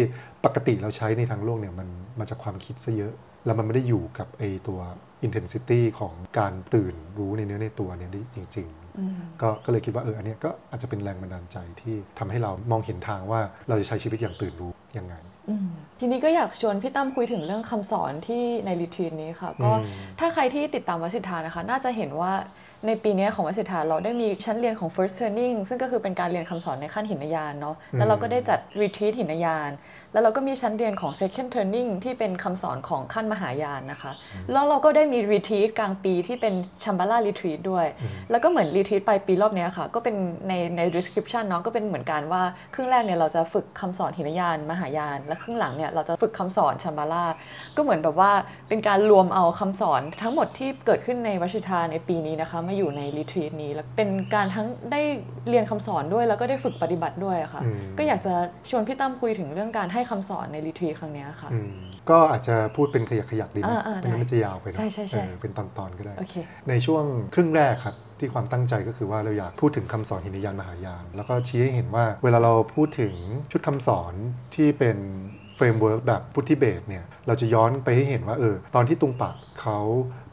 [0.45, 3.13] ปกติเราใช้ในทางโลกเนี่ยมันมาจากความคิดซะเยอะ
[3.47, 4.79] แล้วมันไม่ได้อยู่กับไอ้ตัว
[5.27, 8.78] intensity ของการตื่นรู้ในเนื้อในตัวเนี่ยได้จริง ๆ
[9.43, 15.15] ก็ก็เลยคิดว่าเอออันเนี้ยก็อาจจะเป็นแรงบันดาลใจที่ทำให้เรามองเห็นทางว่าเราจะใช้ชีวิตอย่างตื่นรู้ยังไง
[15.49, 15.69] อืม
[16.01, 22.33] ทีนี้ก็อยากชวนพี่ตั้มคุยถึงเรื่องคำสอนที่ในรีทรีตนี้ค่ะ ก็อืมถ้าใครที่ติดตามวัดสิทธานะคะ น่าจะเห็นว่า
[22.87, 29.71] ในปีนี้ของวัดสิทธาเราได้มีชั้นเรียนของ first training ซึ่งก็คือเป็นการเรียนคำสอนในขั้นหินยานเนาะแล้วเราก็ได้จัด retreat หินยาน
[30.13, 34.13] แล้วเราก็มีชั้นเรียนของ second training ที่เป็นคำสอนของขั้นมหายานนะคะ
[34.53, 37.87] แล้วเราก็ได้มี retreat กลางปีที่เป็น Shambhala retreat ด้วย
[38.31, 40.17] แล้วก็เหมือน retreat ปลายปีรอบเนี้ยค่ะ ก็เป็น
[40.49, 42.43] ในใน description เนาะก็เป็นเหมือนกันว่า
[42.75, 47.25] ครึ่งแรกเนี่ยเราจะฝึกคำสอนหินยาน มหายาน และครึ่งหลังเนี่ยเราจะฝึกคำสอนชัมบาร่า
[47.77, 48.31] ก็เหมือนแบบว่า
[48.69, 55.01] เป็นการรวมเอาคำสอนทั้งหมดที่เกิดขึ้นในวชิทาในปีนี้นะคะมาอยู่ใน retreat นี้แล้วเป็นการทั้งได้
[55.49, 58.35] เรียนคำสอนด้วย แล้วก็ได้ฝึกปฏิบัติด้วยอะค่ะอืมก็อยากจะ
[58.71, 61.73] ชวนพี่ตั้มคุยถึงเรื่องการให้คำสอนใน retreat ครั้งเนี้ยค่ะอืม
[62.11, 66.35] ก็อาจจะพูดเป็นขยักขยักๆดีไหมอ่าอ่าเป็นได้มันจะยาวไปเนอะใช่ใช่ใช่เออเป็นตอนๆก็ได้โอเค
[66.69, 73.15] ในช่วงครึ่งแรกครับที่ความตั้งใจก็คือว่าเราอยากพูดถึงคำสอนหินยานมหายาน แล้วก็ชี้ให้เห็นว่าเวลาเราพูดถึง
[73.53, 74.13] ชุดคำสอน
[74.55, 74.99] ที่เป็น
[75.55, 79.79] framework แบบพุทธิเบตเนี่ยเราจะย้อนไปให้เห็นว่าเออตอนที่ตรุงปะเขา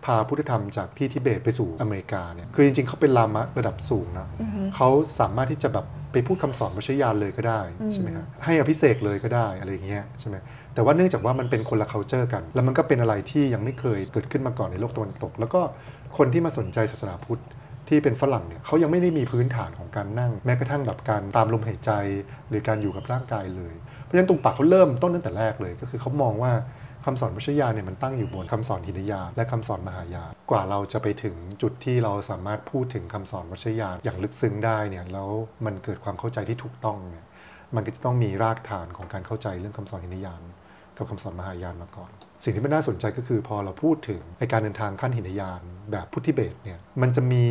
[0.05, 4.27] พาพุทธธรรมจากที่ทิเบตไปสู่อเมริกาเนี่ยคือจริงๆเขาเป็นลามะระดับสูงนะ
[4.75, 7.61] เขาสามารถที่จะแบบ ไปพูดคำสอนวัชรยานเลยก็ได้
[7.93, 10.35] ใช่ไหมฮะให้อภิเษกเลยก็ได้อะไรอย่างเงี้ยใช่ไหม
[10.73, 15.61] แต่ว่าเนื่องจากว่ามันเป็นคนละ culture กัน แล้วมันก็เป็นอะไรที่ยังไม่เคยเกิดขึ้นมาก่อนในโลกตะวันตก แล้วก็
[16.17, 17.41] คนที่มาสนใจศาสนาพุทธ
[17.89, 21.91] ที่เป็นฝรั่งเนี่ยเขายังไม่ได้มีพื้นฐานของการนั่ง แม้กระทั่งแบบการตามลมหายใจ
[22.49, 26.51] หรือการอยู่กับร่างกายเลย เพราะฉะนั้นตุงปากเขาเริ่มต้นตั้งแต่แรกเลย ก็คือเขามองว่า
[27.05, 35.29] คำสอนวิชยาเนี่ยมันตั้งอยู่บนคำสอนหินยานและคำสอนมหายานกว่าเราจะไปถึงจุดที่เราสามารถพูดถึงคำสอนวิชยานอย่างลึกซึ้งได้เนี่ยแล้ว
[35.65, 37.25] มันเกิดความเข้าใจที่ถูกต้องเนี่ย
[37.75, 40.41] มันก็จะต้องมีรากฐานของการเข้าใจเรื่องคำสอนหินยาน
[40.97, 42.11] กับคำสอนมหายานมาก่อน
[42.43, 47.45] สิ่งที่มันน่าสนใจก็คือพอเราพูดถึงไอการเดินทางขั้นหินยานแบบพุทธิเบตเนี่ยมันจะมี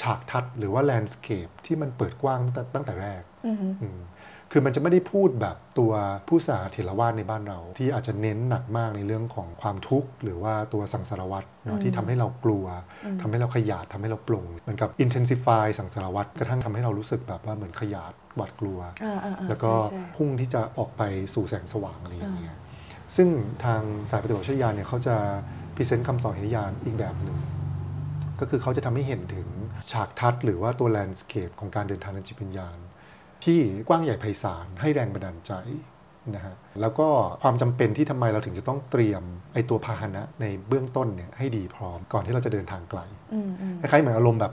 [0.00, 3.98] ฉากทัดหรือว่าแลนด์สเคปที่มันเปิดกว้างตั้งแต่ตั้งแต่แรกอือฮึอืม
[4.56, 5.92] คือมันจะไม่ได้พูดแบบตัว
[6.28, 12.64] ผู้สาเถรวาทในบ้านเรา ที่อาจจะเน้นหนักมากในเรื่องของความทุกข์ หรือว่าตัวสังสารวัตรเนาะที่ทำให้เรากลัว
[13.22, 21.02] ทำให้เราขยาดทำให้เราปลงเหมือนกับ intensify สังสารวัฏกระทั่งทำให้เรารู้สึกแบบว่าเหมือนขยาดหวาดกลัวอ่าอ่าอ่าแล้วก็ใช่ใช่พุ่งที่จะออกไป
[21.34, 22.58] สู่แสงสว่างอะไรอย่างเงี้ย
[23.16, 23.28] ซึ่ง
[23.64, 25.16] ทางสายปฏิบัติวิทยาเนี่ยเขาจะ
[25.74, 27.38] present คำสอนหินยานอีกแบบหนึ่ง
[28.40, 29.46] ก็คือเขาจะทำให้เห็นถึง
[29.92, 32.76] ฉากทัศน์หรือว่าตัว landscape ของการเดินทางทางจิตวิญญาณ
[33.44, 35.52] ที่กว้างใหญ่ไพศาลให้แรงบันดาลใจ
[36.34, 37.08] นะฮะแล้วก็
[37.42, 39.22] ความจำเป็นที่ทำไมเราถึงจะต้องเตรียม
[39.54, 43.00] ไอตัวพาหนะในเบื้องต้นเนี่ยให้ดีพร้อมก่อนที่เราจะเดินทางไกล
[43.34, 44.52] อืมอืมคล้ายๆเหมือนอารมณ์แบบ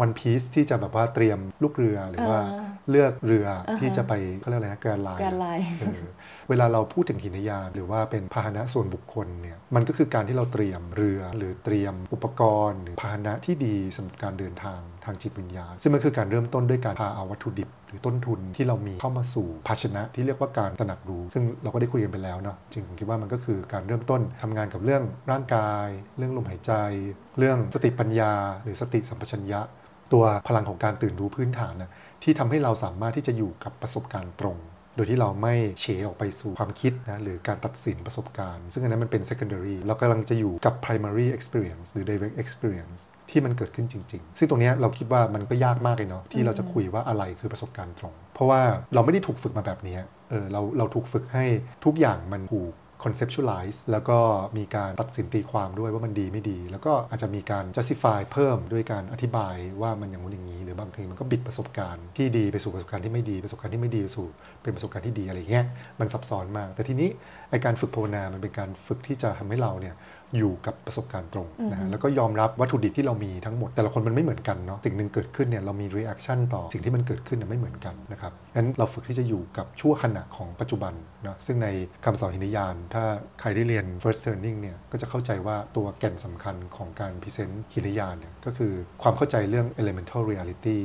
[0.00, 5.66] วันพีซที่จะแบบว่าเตรียมลูกเรือหรือว่าอ่าเลือกเรือออ่าฮะที่จะไปเขาเรียกอะไรนะแกรนไลน์ Grand Line
[6.48, 25.86] เวลาเราพูดถึงหินยานหรือว่าเป็นพาหนะส่วนบุคคลเนี่ยมันก็คือการที่เราเตรียมเรือหรือเตรียมอุปกรณ์ หรือพาหนะที่ดีสำหรับการเดินทางทางจิตวิญญาณ ซึ่งมันคือการเริ่มต้นด้วยการพาเอาวัตถุดิบ หรือต้นทุนที่เรามีเข้ามาสู่ภาชนะที่เรียกว่าการตระหนักรู้ ซึ่งเราก็ได้คุยกันไปแล้วเนาะจริงผมคิดว่ามันก็คือการเริ่มต้นทำงานกับเรื่องร่างกาย
[26.18, 26.72] เรื่องลมหายใจ
[27.38, 29.60] เรื่องสติปัญญา หรือสติสัมปชัญญะ
[30.12, 31.90] ตัวพลังของการตื่นรู้พื้นฐานนะ
[32.22, 34.56] ที่ทำให้เราสามารถที่จะอยู่กับประสบการณ์ตรง
[34.98, 48.60] โดยที่เราไม่เฉออกไปสู่ความคิดนะหรือการตัดสินประสบการณ์ ซึ่งอันนั้นมันเป็น secondary เรากำลังจะอยู่กับ primary experience หรือ direct experience ที่มันเกิดขึ้นจริง ๆ ซึ่งตรงเนี้ยเราคิดว่ามันก็ยากมากเลยเนาะที่เราจะคุยว่าอะไรคือประสบการณ์ตรง เพราะว่า
[48.94, 49.98] เราไม่ได้ถูกฝึกมาแบบนี้
[50.30, 51.44] เออเราเราถูกฝึกให้
[51.84, 52.72] ทุกอย่างมันถูก
[53.04, 54.18] conceptualize แล้วก็
[54.58, 64.28] มีการตัดสินตีความด้วยว่ามันดีไม่ดี แล้วก็อาจจะมีการ justify เพิ่มด้วยการอธิบายว่ามันอย่างนู้นอย่างนี้ หรือบางทีมันก็บิดประสบการณ์ที่ดีไปสู่ประสบการณ์ที่ไม่ดีประสบการณ์ที่ไม่ดีไปสู่
[64.62, 65.64] เป็นประสบการณ์ที่ดีอะไรเงี้ย
[66.00, 67.08] มันซับซ้อนมาก แต่ทีนี้
[67.50, 69.94] ไอการฝึกภาวนามันเป็นการฝึกที่จะทำให้เราเนี่ย
[70.36, 80.92] อยู่กับประสบการณ์ตรงนะฮะแล้วก็ยอมรับวัตถุดิบที่เรามีทั้งหมด แต่ละคนมันไม่เหมือนกันเนาะสิ่งหนึ่งเกิดขึ้นเนี่ยเรามี reaction ต่อสิ่งที่มันเกิดขึ้นเนี่ยไม่เหมือนกันนะครับงั้นเราฝึกที่จะอยู่กับชั่วขณะของปัจจุบัน
[81.24, 81.68] เนาะซึ่งใน
[82.04, 83.04] คำสอนหินยาน ถ้า
[83.40, 90.78] ใครได้เรียน first turning เนี่ยก็จะเข้าใจว่าตัวแก่นสำคัญของการ present หินยานเนี่ยก็คือความเข้าใจเรื่อง elemental reality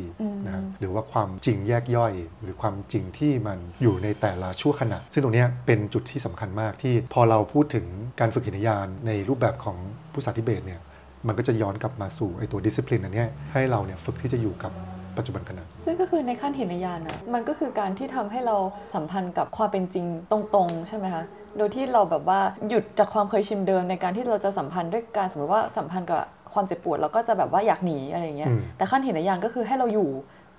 [0.46, 7.86] นะฮะหรือว่าความจริงแยกย่อย หรือความจริงที่มันอยู่ในแต่ละชั่วขณะ ซึ่งตรงเนี้ยเป็นจุดที่สำคัญมากที่พอเราพูดถึง
[8.20, 9.78] การฝึกหินยานในรูปแบบของ
[10.14, 10.82] พุทธทิเบตเนี่ย
[11.28, 14.72] มันก็จะย้อนกลับมาสู่ไอตัวดิสซิ p ลินอันเนี้ยให้เราเนี่ยฝึกที่จะอยู่กับ
[15.18, 18.58] ปัจจุบันขณะซึ่งก็คือในขั้นหินยานอะมันก็คือการที่ทำให้เรา
[18.96, 21.24] สัมพันธ์กับความเป็นจริงตรงๆ ใช่ไหมคะ
[21.58, 26.22] โดยที่เราแบบว่าหยุดจากความเคยชินเดิมในการที่เราจะสัมพันธ์ด้วยการสมมติว่าสัมพันธ์กับ
[26.54, 30.10] ความเจ็บปวดเราก็จะแบบว่าอยากหนีอะไรอย่างเงี้ยอืมแต่ขั้นหินยานก็คือให้เราอยู่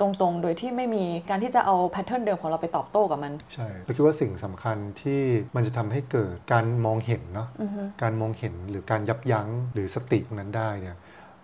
[0.01, 5.21] ตรงๆ โดยที่ไม่มีการที่จะเอาแพทเทิร์นเดิมของเราไปตอบโต้กับมัน ใช่เราคิดว่าสิ่งสำคัญที่
[5.57, 10.97] มันจะทำให้เกิดการมองเห็นเนาะอือฮึการมองเห็นหรือการยับยั้งหรือสติตรงนั้นได้เนี่ย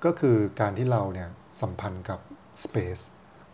[0.05, 1.29] ก็คือการที่เราเนี่ย
[1.61, 2.19] สัมพันธ์กับ
[2.65, 3.05] Space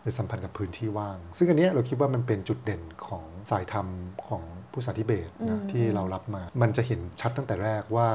[0.01, 3.87] หรือสัมพันธ์กับพื้นที่ว่าง ซึ่งอันเนี้ยเราคิดว่ามันเป็นจุดเด่นของสายธรรม
[4.27, 8.09] ของผู้สาธิเบตนะที่เรารับมา มันจะเห็นชัดตั้งแต่แรกว่า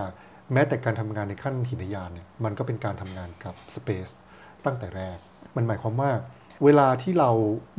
[0.53, 4.13] แม้แต่การทำงานในขั้นหินยานเนี่ยมันก็เป็นการทำงานกับ Space
[4.65, 5.17] ตั้งแต่แรก
[5.57, 6.11] มันหมายความว่า
[6.65, 7.31] เวลาที่เรา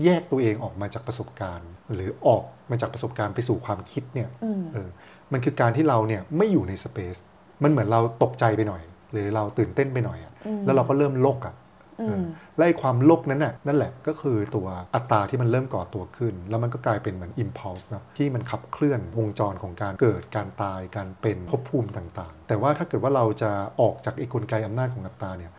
[0.04, 4.90] แยกตัวเองออกมาจากประสบการณ์ หรือออกมาจากประสบการณ์ไปสู่ความคิดเนี่ยอืมเออ
[5.32, 7.18] มันคือการที่เราเนี่ยไม่อยู่ในสเปซ
[7.64, 11.56] มันเหมือนเราตกใจไปหน่อย หรือเราตื่นเต้นไปหน่อยอะอืมแล้วเราก็เริ่มโลกอะ
[12.02, 12.26] อืเอมอ
[12.58, 25.52] และไอ้ความโลกนั้นน่ะนั่นแหละก็คือตัวอัตราที่มันเริ่มก่อตัวขึ้น แล้วมันก็กลายเป็นเหมือน impulse นะที่มันขับเคลื่อนวงจรของการเกิดการตายการเป็นภพภูมิต่างๆ แต่ว่าถ้าเกิดว่าเราจะออกจากไอ้กลไกอำนาจของอัตราเนี่ย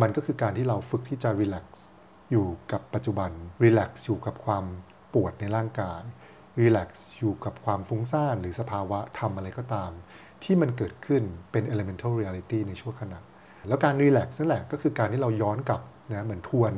[0.00, 1.66] มันก็คือการที่เราฝึกที่จะ relax
[2.32, 3.30] อยู่กับปัจจุบัน
[3.64, 4.64] relax อยู่กับความ
[5.14, 6.02] ปวดในร่างกาย
[6.60, 9.90] relax อยู่กับความฟุ้งซ่านหรือสภาวะทำอะไรก็ตาม
[10.44, 13.18] ที่มันเกิดขึ้นเป็น elemental reality ในชั่วขณะ
[13.68, 16.72] แล้วการ relax นั่นแหละก็คือการที่เราย้อนกลับนะเหมือนทวน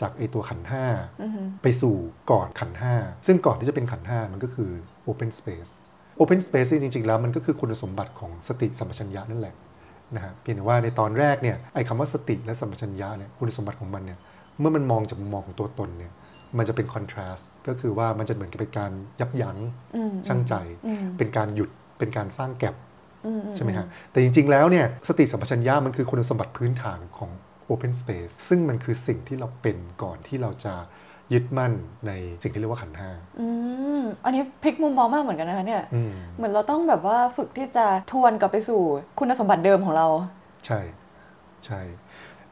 [0.00, 0.84] จากไอตัวขันธ์ห้า
[1.22, 1.96] อือฮึไปสู่
[2.30, 2.94] ก่อนขันธ์ห้า
[3.26, 4.70] ซึ่งก่อนที่จะเป็นขันธ์ห้ามันก็คือ
[5.10, 5.70] open space
[6.20, 9.54] open space จริง ๆ แล้วมันก็คือคุณสมบัติของสติสัมปชัญญะนั่นแหละ
[10.14, 14.18] นะฮะเพียงแต่ว่าในตอนแรกเนี่ยไอ้คำว่าสติและสัมปชัญญะเนี่ยคุณสมบัติของมันเนี่ย
[14.60, 16.12] เมื่อมันมองจากมุมมองของตัวตนเนี่ย
[16.58, 19.58] มันจะเป็น contrast ก็คือว่ามันจะเหมือนกับเป็นการยับยั้ง
[19.96, 20.54] อืมชั่งใจ
[20.86, 22.74] อืมเป็นการหยุดเป็นการสร้างแก็บ
[23.26, 27.30] อือืใช่ไหมฮะแต่จริง ๆ แล้วเนี่ยสติสัมปชัญญะมันคือคุณสมบัติพื้นฐานของ
[27.70, 30.74] Open Space ซึ่งมันคือสิ่งที่เราเป็นก่อนที่เราจะ
[31.32, 31.72] ยึดมั่น
[32.06, 32.12] ใน
[32.42, 33.46] สิ่งที่เรียกว่าขันธ์ห้าอื
[34.00, 38.80] มอันนี้พลิกมุมมองมากเหมือนกันนะคะเนี่ยอืมเหมือนเราต้องแบบว่าฝึกที่จะทวนกลับไปสู่
[39.18, 40.06] คุณสมบัติเดิมของเรา
[40.66, 40.80] ใช่
[41.66, 41.80] ใช่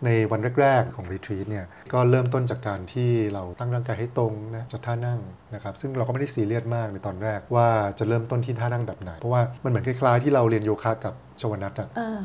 [0.05, 5.21] ในวันแรก ๆ ของ Retreat เนี่ยก็เริ่มต้นจากการที่เราตั้งร่างกายให้ตรงนะจัดท่านั่ง
[5.55, 12.23] นะครับซึ่งเราก็ไม่ได้ซีเรียสมากในตอนแรกว่าจะเริ่มต้นที่ท่านั่งแบบไหน เพราะว่ามันเหมือนคล้ายๆ ที่เราเรียนโยคะกับชวนัทอะอ่า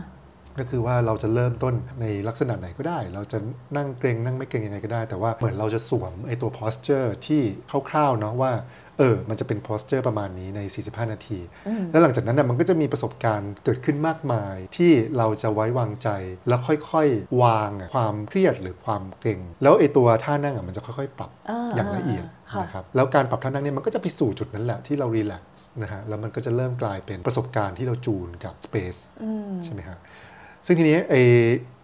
[0.59, 3.37] ก็คือว่าเราจะเริ่มต้นในลักษณะไหนก็ได้ เราจะ
[3.75, 7.41] นั่งเกรงนั่งไม่เกรงยังไงก็ได้ แต่ว่าเหมือนเราจะสวมไอตัว posture ที่
[7.89, 8.51] คร่าวๆเนาะว่า
[8.99, 16.09] เออ มันจะเป็น posture ประมาณนี้ใน 45 นาทีอืมแล้วหลังจากนั้นนะมันก็จะมีประสบการณ์เกิดขึ้นมากมายที่เราจะไว้วางใจ
[16.47, 25.43] แล้วค่อยๆ วางอะความเครียดหรือความเกรงแล้วไอตัวท่านั่งอะมันจะค่อยๆ ปรับอ่าอย่างละเอียดค่ะนะครับแล้วการปรับท่านั่งเนี่ยมันก็จะไปสู่จุดนั้นแหละที่เรา relax
[25.81, 29.97] นะฮะแล้วมันก็จะเริ่มกลายเป็นประสบการณ์ที่เราจูนกับ space อืมใช่ไหมฮะ
[30.65, 31.15] ซึ่งทีนี้ไอ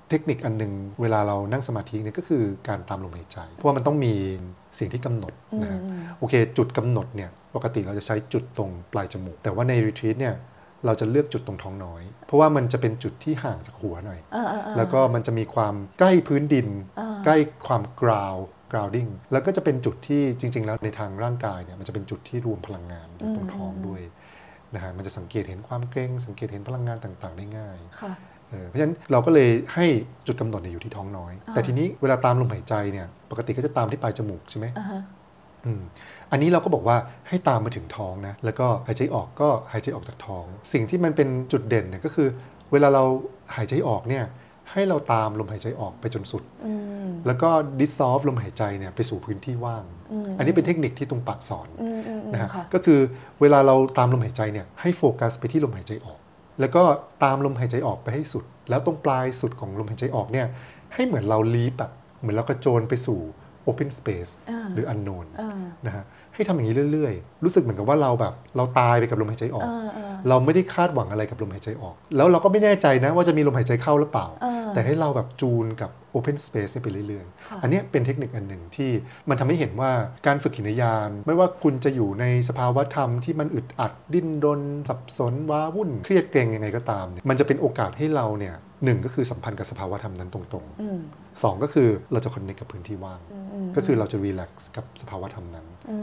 [0.10, 0.72] เทคนิคอันหนึง
[1.02, 4.16] เวลาเรานั่งสมาธิเนี่ยก็คือการตามลมหายใจ เพราะว่ามันต้องมี
[4.80, 10.36] สิ่งที่กำหนดนะฮะอืมโอเค จุดกำหนดเนี่ยปกติเราจะใช้จุดตรงปลายจมูก แต่ว่าในรีทรีตเนี่ย
[10.86, 16.68] เราจะเลือกจุดตรงท้องน้อย เพราะว่ามันจะเป็นจุดที่ห่างจากหัวหน่อยอ่าอ่าอ่าแล้วก็มันจะมีความใกล้พื้นดิน
[17.00, 18.36] อ่าใกล้ความกราว
[18.72, 24.02] grounding แล้วก็จะเป็นจุดที่จริง ๆ แล้วในทางร่างกายเนี่ยมันจะเป็นจุดที่รวมพลังงานอยู่ตรงท้องด้วย
[24.76, 28.14] นะฮะมันจะสังเกตเห็นความเกร็งสังเกตเห็นพลังงานต่างๆ ได้ง่ายค่ะ
[28.50, 29.86] เออเพราะฉะนั้นเราก็เลยให้
[30.28, 35.02] จุดกำหนดเนี่ยอยู่ที่ท้องน้อยอ่าแต่ทีนี้เวลาตามลมหายใจเนี่ย ปกติก็จะตามที่ปลายจมูกใช่ไหมอ่าฮะ
[35.66, 35.84] อืม
[36.32, 36.98] อันนี้เราก็บอกว่า
[37.30, 42.28] ให้ตามมาถึงท้องนะ แล้วก็หายใจออกก็หายใจออกจากท้อง สิ่งที่มันเป็นจุดเด่นเนี่ยก็คือ
[42.72, 43.04] เวลาเรา
[43.56, 44.26] หายใจออกเนี่ย
[44.72, 46.74] ให้เราตามลมหายใจออกไปจนสุดอื
[47.06, 53.00] มแล้วก็ dissolve ลมหายใจเนี่ยไปสู่พื้นที่ว่างอืมอันนี้เป็นเทคนิคที่ตรงปากสอนอืมอืมอืมนะฮะค่ะก็คือ
[53.42, 56.20] เวลาเราตามลมหายใจเนี่ยให้โฟกัสไปที่ลมหายใจออก
[56.60, 56.84] แล้วก็
[57.24, 60.48] ตามลมหายใจออกไปให้สุด แล้วตรงปลายสุดของลมหายใจออกเนี่ย
[60.94, 61.92] ให้เหมือนเราลีบอะ
[62.24, 63.20] เหมือนเรากระโจนไปสู่
[63.70, 65.52] open space อ่าหรือ unknown อ่า
[65.86, 66.06] นะฮะ
[66.36, 78.92] ให้ทำอย่างนี้เรื่อยๆ รู้สึกเหมือนกับว่าเราแบบเราตายไปกับลมหายใจออกอ่าอ่าเราไม่ได้คาดหวังอะไรกับลมหายใจออก แล้วเราก็ไม่แน่ใจนะว่าจะมีลมหายใจเข้าหรือเปล่าอ่าแต่ให้เราแบบจูนกับ Open Space ไปเรื่อยค่ะๆอันเนี้ยเป็นเทคนิคอันหนึ่งที่
[79.30, 79.92] มันทำให้เห็นว่า
[80.28, 95.98] การฝึกหินยาน ไม่ว่าคุณจะอยู่ในสภาวะธรรมที่มันอึดอัดดิ้นรนสับสนว้าวุ่นเครียดเกรงยังไงก็ตามเนี่ยมันจะเป็นโอกาสให้เราเนี่ย หนึ่งก็คือสัมพันธ์กับสภาวะธรรมนั้นตรงอืมๆสองก็คือเราจะคอนเนคกับพื้นที่ว่างอืมอืมก็คือเราจะรีแลกซ์กับสภาวะธรรมนั้นอื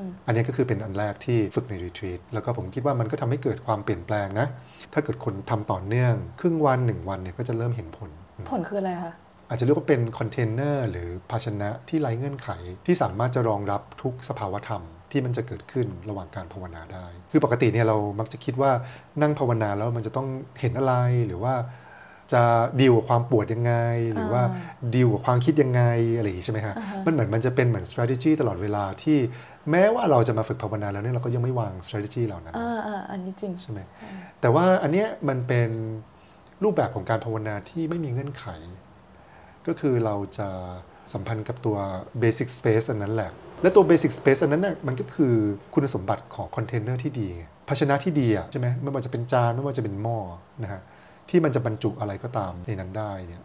[0.00, 4.46] มอันนี้ก็คือเป็นอันแรกที่ฝึกในรีทรีตแล้วก็ผมคิดว่ามันก็ทำให้เกิดความเปลี่ยนแปลงนะ
[4.92, 8.10] ถ้าเกิดคนทำต่อเนื่อง ครึ่งวันหนึ่งวันเนี่ยก็จะเริ่มเห็นผล
[8.52, 9.12] ผลคืออะไรคะ
[9.48, 12.48] อาจจะเรียกว่าเป็นคอนเทนเนอร์หรือภาชนะที่ไร้เงื่อนไข
[12.86, 18.70] ที่สามารถจะรองรับทุกสภาวธรรมที่มันจะเกิดขึ้นระหว่างการภาวนาได้ คือปกติเนี่ยเรามักจะคิดว่า
[19.22, 20.28] นั่งภาวนาแล้วมันจะต้อง
[20.60, 20.94] เห็นอะไร
[21.26, 21.54] หรือว่า
[22.32, 22.42] จะ
[22.80, 23.74] ดีลกับความปวดยังไง
[24.12, 24.42] หรือว่า
[24.94, 25.82] ดีลกับความคิดยังไง
[26.16, 29.18] อะไรอย่างนี้ใช่ไหมฮะอ่าฮะมันเหมือนมันจะเป็นเหมือน strategy ตลอดเวลาที่
[29.70, 33.80] แม้ว่าเราจะมาฝึกภาวนาแล้วเนี่ยเราก็ยังไม่วาง strategy เหล่านั้นอ่าอ่าอันนี้จริงใช่ไหม
[34.40, 35.70] แต่ว่าอันเนี้ยมันเป็น
[36.64, 38.46] รูปแบบของการภาวนาที่ไม่มีเงื่อนไข
[39.66, 40.48] ก็คือเราจะ
[41.12, 41.76] สัมพันธ์กับตัว
[42.22, 43.30] basic space อันนั้นแหละ
[43.62, 45.34] และตัว basic space อันนั้นน่ะมันก็คือ
[45.74, 50.18] คุณสมบัติของคอนเทนเนอร์ที่ดีไงภาชนะที่ดีอะใช่ไหมไม่ว่าจะเป็นจานไม่ว่าจะเป็นหม้อ
[50.62, 50.80] นะฮะ
[51.30, 53.42] ที่มันจะบรรจุอะไรก็ตามในนั้นได้เนี่ย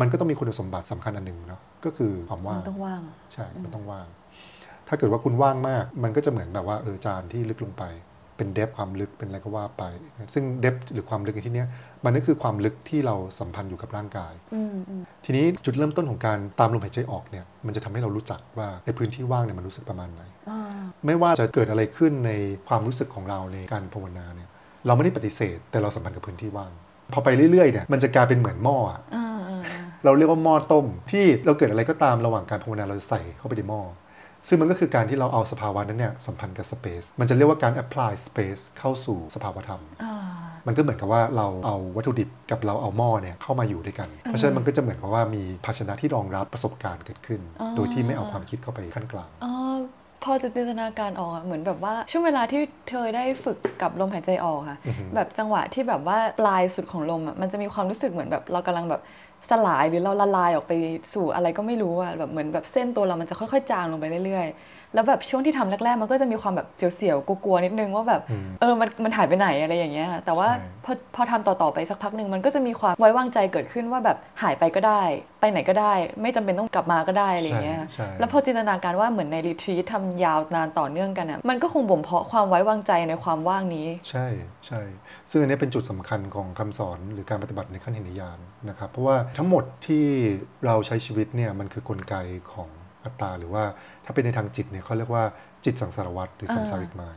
[0.00, 4.06] มันก็ต้องมีคุณสมบัติสำคัญอันหนึ่งเนาะก็คือความว่างมันต้องว่างใช่มันต้องว่าง
[4.88, 7.84] ถ้าเกิดว่าคุณว่างมาก มันก็จะเหมือนแบบว่าเออจานที่ลึกลงไป
[8.36, 9.82] เป็น depth ความลึกเป็นอะไรก็ว่าไป
[10.34, 11.68] ซึ่ง depth หรือความลึกในที่เนี้ย
[12.04, 20.60] มันก็คือความลึกที่เราสัมพันธ์อยู่กับร่างกายอืมอืมทีนี้จุดเริ่มต้นของการตามลมหายใจออกเนี่ยมันจะทำให้เรารู้จักว่าไอ้พื้นที่ว่างเนี่ยมันรู้สึกประมาณไหนอ่า
[21.06, 22.32] ไม่ว่าจะเกิดอะไรขึ้นใน
[22.68, 24.48] ความรู้สึกของเราในการภาวนาเนี่ย
[24.86, 26.70] เราไม่ได้ปฏิเสธ แต่เราสัมพันธ์กับพื้นที่ว่าง
[27.12, 33.82] พอไปเรื่อยๆเนี่ยมันจะกลายเป็นเหมือนหม้ออะอ่าอ่าอ่าเราเรียกว่าหม้อต้ม ที่เราเกิดอะไรก็ตามระหว่างการภาวนาเราจะใส่เข้าไปในหม้อ
[34.48, 40.14] ซึ่งมันก็คือการที่เราเอาสภาวะนั้นเนี่ยสัมพันธ์กับ space มันจะเรียกว่าการ apply space เข้าสู่สภาวธรรมอ่า
[40.66, 49.30] มันก็เหมือนกับว่าเราเอาวัตถุดิบกับเราเอาหม้อเนี่ยเข้ามาอยู่ด้วยกัน เพราะฉะนั้นมันก็จะเหมือนกับว่ามีภาชนะที่รองรับประสบการณ์เกิดขึ้นอ๋อโดยที่ไม่เอาความคิดเข้าไปขั้นกลาง
[50.28, 59.02] อ๋อพอจะจินตนาการออกอะเหมือนแบบว่าช่วงเวลาที่เธอได้ฝึกกับลมหายใจออกค่ะอือฮึแบบจังหวะที่แบบว่าปลายสุดของลมอะมันจะมีความรู้สึกเหมือนแบบเรากำลังแบบ
[59.50, 60.72] สลายหรือเราละลายออกไป
[61.14, 75.02] สู่อะไรก็ไม่รู้อะแบบเหมือนแบบเส้นตัวเรามันจะค่อยๆ จางลงไปเรื่อยๆแล้วแบบช่วงที่ทำแรกๆ มันก็จะมีความแบบเสียวๆกลัวๆนิดนึงว่าแบบอืมเออมันมันหายไปไหนอะไรอย่างเงี้ยแต่ว่าใช่พอพอทำต่อๆไปสักพักหนึ่งมันก็จะมีความไว้วางใจเกิดขึ้นว่าแบบหายไปก็ได้
[75.40, 84.26] ไปไหนก็ได้ ไม่จำเป็นต้องกลับมาก็ได้อะไรอย่างเงี้ยใช่ใช่แล้วพอจินตนาการว่าเหมือนในรีทรีททำยาวนานต่อเนื่องกันอะมันก็คงบ่มเพาะความไว้วางใจในความว่างนี้ ใช่
[84.66, 84.80] ใช่
[85.30, 90.04] ซึ่งอันนี้เป็นจุดสำคัญของคำสอนหรือการปฏิบัติในขั้นเห็นญาณนะครับเพราะว่าทั้งหมดที่
[90.66, 92.14] เราใช้ชีวิตเนี่ยมันคือกลไก
[92.52, 92.68] ของ
[93.04, 93.64] อัตตา หรือว่า
[94.04, 95.24] ถ้าเป็นในทางจิตเนี่ยเขาเรียกว่า
[95.64, 97.16] จิตสังสารวัตรหรือสัมสาริกมาย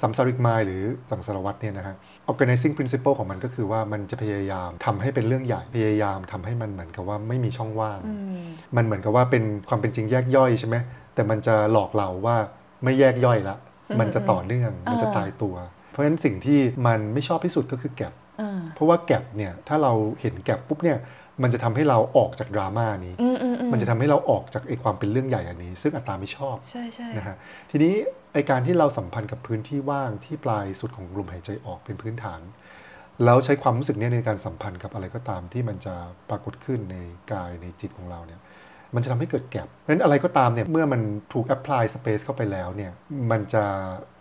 [0.00, 1.96] สัมสาริกมายหรือสังสารวัตรเนี่ยนะฮะ
[2.30, 8.44] organizing principle ของมันก็คือว่ามันจะพยายามทำให้เป็นเรื่องใหญ่ พยายามทำให้มันเหมือนกับว่าไม่มีช่องว่างอืม
[8.76, 10.76] มันเหมือนกับว่าเป็นความเป็นจริงแยกย่อยใช่ไหม
[11.14, 12.36] แต่มันจะหลอกเราว่า
[12.84, 13.56] ไม่แยกย่อยละ
[13.90, 15.54] อืมมันจะต่อเนื่อง มันจะอ่าตายตัว
[15.90, 20.98] เพราะฉะนั้นสิ่งที่มันไม่ชอบที่สุดก็คือแกลบอ่าเพราะว่าแกลบเนี่ยถ้าเราเห็นแกลบปุ๊บเนี่ย
[21.42, 27.36] มันจะทำให้เราออกจากดราม่านี้อืมอืมอืมมันจะทำให้เราออกจากไอ้ความเป็นเรื่องใหญ่อันนี้ ซึ่งอัตตาไม่ชอบใช่ใช่นะฮะ
[27.70, 27.94] ทีนี้
[28.32, 32.40] ไอการที่เราสัมพันธ์กับพื้นที่ว่างที่ปลายสุดของลมหายใจออกเป็นพื้นฐาน
[33.24, 35.94] แล้วใช้ความรู้สึกเนี้ในการสัมพันธ์กับอะไรก็ตามที่มันจะ
[36.30, 36.96] ปรากฏขึ้นใน
[37.32, 38.40] กายในจิตของเราเนี่ย
[38.94, 41.00] มันจะทำให้เกิดแกลบเพราะฉะนั้นอะไรก็ตามเนี่ยเมื่อมัน
[41.32, 42.92] ถูก apply space เข้าไปแล้วเนี่ย
[43.30, 43.64] มันจะ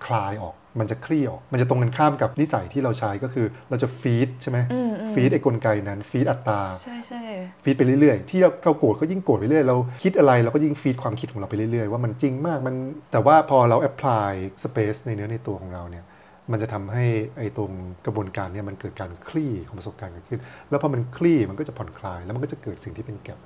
[0.06, 7.24] คลายออก มันจะคลี่ออก มันจะตรงกันข้ามกับนิสัยที่เราใช้ก็คือเราจะฟีดใช่ไหมอืมอืมฟีดไอ้กลไกนั้นฟีดอัตราใช่ใช่
[7.64, 12.76] ฟีดไปเรื่อยๆ ที่เราเราโกรธก็ยิ่งโกรธไปเรื่อยเราคิดอะไรเราก็ยิ่งฟีดความคิดของเราไปเรื่อยๆ ว่ามันจริงมากมัน
[13.12, 14.32] แต่ว่าพอเรา apply
[14.66, 16.06] space ในเนื้อในตัวของเราเนี่ย
[16.52, 17.06] มันจะทำให้
[17.38, 17.72] ไอ้ตรง
[18.06, 23.40] กระบวนการเนี่ยมันเกิดการคลี่ของประสบการณ์เกิดขึ้น แล้วพอมันคลี่มันก็จะผ่อนคลาย แล้วมันก็จะเกิดสิ่งที่เป็นแก็บ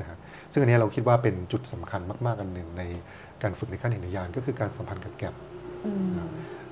[0.00, 0.18] นะฮะ
[0.52, 2.82] ซึ่งอันเนี้ยเราคิดว่าเป็นจุดสำคัญมากๆอันหนึ่งใน
[3.42, 5.34] การฝึกในขั้นเห็นญาณก็คือการสัมพันธ์กับแก็บ
[5.86, 6.28] อืม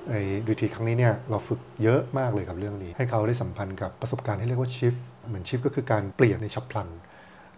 [0.09, 0.13] ใน
[0.45, 4.95] ดูทีครั้งนี้เนี่ยเราฝึกเยอะมากเลยกับเรื่องนี้ ให้เขาได้สัมพันธ์กับประสบการณ์ที่เรียกว่าชิฟ
[5.27, 6.89] เหมือนชิฟก็คือการเปลี่ยนในฉับพลัน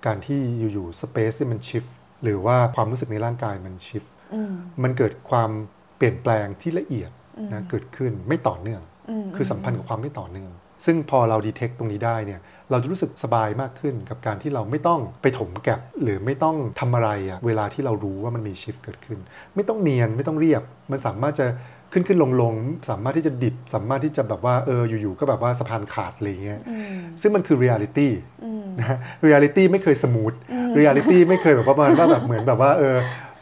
[0.06, 0.40] การที่
[0.74, 1.86] อยู่ๆสเปซที่มันชิฟ
[2.24, 4.04] หรือว่าความรู้สึกในร่างกายมันชิฟ
[4.34, 4.54] อืม
[4.84, 5.50] มันเกิดความ
[5.98, 10.52] เปลี่ยนแปลงที่ละเอียดอืมนะเกิดขึ้นไม่ต่อเนื่องอืมคือสัมพันธ์กับความไม่ต่อเนื่อง
[10.86, 12.40] ซึ่งพอเรา detect ตรงนี้ได้เนี่ย
[12.72, 19.20] เราจะรู้สึกสบายมากขึ้นกับการที่เราไม่ต้องไปถม gap หรือไม่ต้องทำอะไรอะเวลาที่เรารู้ว่ามันมี shift เกิดขึ้น
[19.56, 21.48] ไม่ต้องเนียนไม่ต้องเรียบ มันสามารถจะ
[21.94, 22.56] ขึ้นขึ้นลงลง
[22.90, 28.14] สามารถที่จะดิบ สามารถที่จะแบบว่าเอออยู่ๆก็แบบว่าสะพานขาดอะไรเงี้ยอืมซึ่งมันคือเรียลิตี้
[28.44, 30.34] อืมนะเรียลิตี้ไม่เคย smooth
[30.76, 32.98] เรียลิตี้ไม่เคยแบบว่าประมาณว่าแบบเหมือนแบบว่าเออ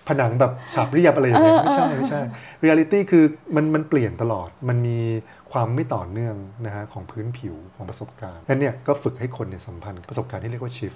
[0.09, 2.21] ผนังแบบฉาบเรียบอะไรอย่างเงี้ยไม่ใช่ไม่ใช่
[2.59, 3.23] เรียลิตี้คือ
[3.55, 4.99] มันมันเปลี่ยนตลอดมันมี
[5.51, 10.93] ความไม่ต่อเนื่องนะฮะของพื้นผิวของประสบการณ์นั่นเนี่ยก็ฝึกให้คนเนี่ยสัมพันธ์กับประสบการณ์ที่เรียกว่า shift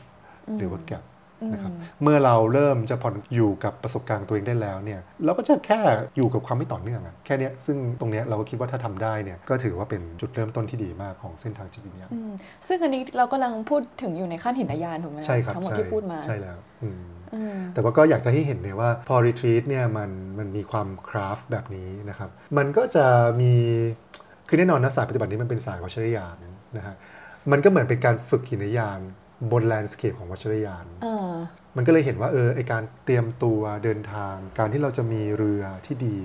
[0.57, 1.03] หรือว่าแก p
[1.51, 1.73] นะครับ
[2.03, 5.79] เมื่อเราเริ่มจะผ่อนอยู่กับประสบการณ์ตัวเองได้แล้วเนี่ยเราก็จะแค่
[6.17, 12.31] อยู่กับความไม่ต่อเนื่องอะแค่เนี้ยซึ่งตรงเนี้ยเราก็คิดว่าถ้าทำได้เนี่ยก็ถือว่าเป็นจุดเริ่มต้นที่ดีมากของเส้นทางจิตวิญญาณอืม
[12.67, 17.22] ซึ่งอันนี้เรากำลังพูดถึงอยู่ในขั้นหินยานถูกไหมะใช่ครับทั้งหมดใช่ที่พูดมาใช่แล้วอืมอืม
[17.73, 23.05] แต่ว่าก็อยากจะให้เห็นเนี่ยว่าพอ retreat เนี่ยมันมันมีความ craft แบบนี้นะครับ มันก็จะ
[23.41, 23.53] มี
[24.47, 26.35] คือแน่นอนนะศาสตร์ปฏิบัตินี้มันเป็นศาสตร์วัชรยาน
[26.77, 26.95] นะฮะ
[27.51, 28.99] มันก็เหมือนเป็นการฝึกหินยาน
[29.51, 31.33] บน landscape ของวัชรยานเออ
[31.75, 36.17] มันก็เลยเห็นว่าเออไอการเตรียมตัวเดินทาง การที่เราจะมีเรือที่ดี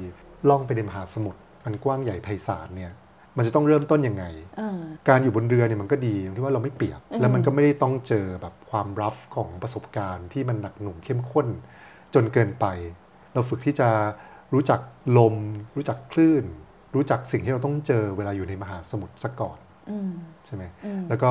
[0.49, 2.93] ล่องไปในมหาสมุทรอันกว้างใหญ่ไพศาลเนี่ย
[3.37, 4.25] มันจะต้องเริ่มต้นยังไง
[4.59, 11.47] เออการอยู่บนเรือเนี่ยมันก็ดีตรงที่ว่าเราไม่เปียก แล้วมันก็ไม่ได้ต้องเจอแบบความรัฟของประสบการณ์ที่มันหนักหน่วงเข้มข้น
[12.15, 12.67] จนเกินไป
[13.35, 13.89] เราฝึกที่จะ
[14.55, 14.81] รู้จัก
[15.19, 15.35] ลม
[15.77, 16.45] รู้จักคลื่น
[16.95, 19.59] รู้จักสิ่งที่เราต้องเจอเวลาอยู่ในมหาสมุทรซะก่อน
[19.91, 20.13] อืม
[20.47, 21.31] ใช่ไหมอืมแล้วก็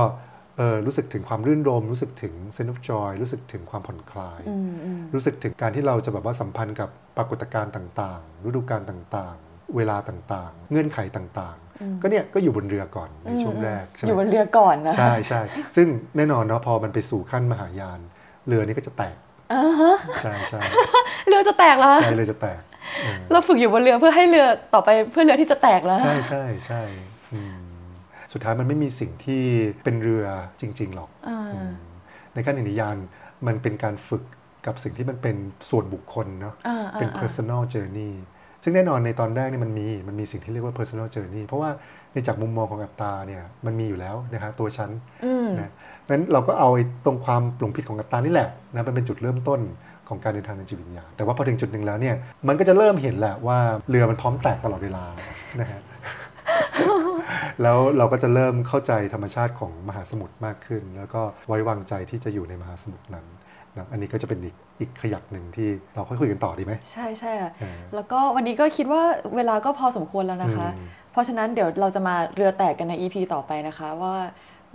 [0.58, 11.67] เออรู้สึกถึงความรื่นรมย์รู้สึกถึง sense of joy รู้สึกถึงความผ่อนคลายอืมอืมรู้สึกถึงการที่เราจะแบบว่าสัมพันธ์กับปรากฏการณ์ต่างๆ ฤดูกาลต่างๆ เวลาต่างๆ เงื่อนไขต่างๆ
[12.02, 15.42] ก็เนี่ยก็อยู่บนเรือก่อนในช่วงแรกใช่ไหอมยู่บนเรือก่อนนะใช่ใช่
[15.76, 15.88] ซึ่ง
[16.18, 18.00] แน่นอนเนาะพอมันไปสู่ขั้นมหายาน
[18.48, 19.16] เรือนี้ก็จะแตก
[20.22, 20.60] ใช่ใช่
[21.28, 22.62] เรือจะแตกแล้วใช่เรือจะแตก
[23.02, 26.82] เออเราฝึกอยู่บนเรือเพื่อให้เรือต่อไปเพื่อเรือที่จะแตกแล้ว ใช่ใช่ใช่
[27.34, 27.58] อืม
[28.34, 29.44] สุดท้ายมันไม่มีสิ่งที่
[29.84, 30.26] เป็นเรือ
[30.62, 31.74] จริง ๆ หรอกอ่าอืม
[32.34, 32.96] ในขั้นนิยาน
[33.48, 34.24] มันเป็นการฝึก
[34.66, 35.36] กับสิ่งที่มันเป็น
[35.70, 38.14] ส่วนบุคคลเนาะอ่าอ่าเป็นอ่า personal journey
[38.68, 41.70] ซึ่งแน่นอนในตอนแรกเนี่ยมันมีมันมีสิ่งที่เรียกว่า personal journey เพราะว่า
[42.14, 44.90] ในจากมุมมองของอัตตาเนี่ยมันมีอยู่แล้วนะฮะตัวฉัน
[45.26, 45.72] อืมนะ
[46.10, 49.60] งั้นเราก็เอาไอ้ตรงความหลงผิดของอัตตานี่แหละนะมันเป็นจุดเริ่มต้น
[50.10, 52.16] ของการเดินทางในจิตวิญญาณแต่ว่าพอถึงจุดหนึ่งแล้วเนี่ย
[52.48, 53.58] มันก็จะเริ่มเห็นแหละว่า
[53.90, 55.04] เรือมันพร้อมแตกตลอดเวลา
[55.62, 55.82] นะฮะ
[57.62, 63.26] แล้วเราก็จะเริ่มเข้าใจธรรมชาติของมหาสมุทรมากขึ้น แล้วก็ไว้วางใจที่จะอยู่ในมหาสมุทรนั้น
[63.76, 69.02] นะอันนี้ก็จะเป็นอีก อีกขยักหนึ่งที่เราค่อยคุยกันต่อดีไหมใช่ใช่ค่ะเออแล้วก็วันนี้ก็คิดว่า
[69.36, 74.14] เวลาก็พอสมควรแล้วนะคะอืมเพราะฉะนั้นเดี๋ยวเราจะมาเรือแตกกันใน EP ต่อไปนะคะว่า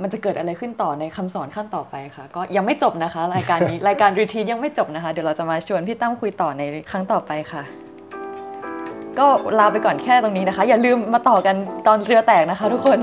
[0.03, 7.63] มันจะเกิดอะไรขึ้นต่อในคำสอนขั้นต่อไปค่ะ ก็ยังไม่จบนะคะ รายการนี้รายการรีทียังไม่จบนะคะ เดี๋ยวเราจะมาชวนพี่ตั้มคุยต่อในครั้งต่อไปค่ะ
[9.19, 9.27] ก็
[9.59, 12.99] ลาไปก่อนแค่ตรงนี้นะคะ อย่าลืมมาต่อกันตอนเรือแตกนะคะ ทุกคน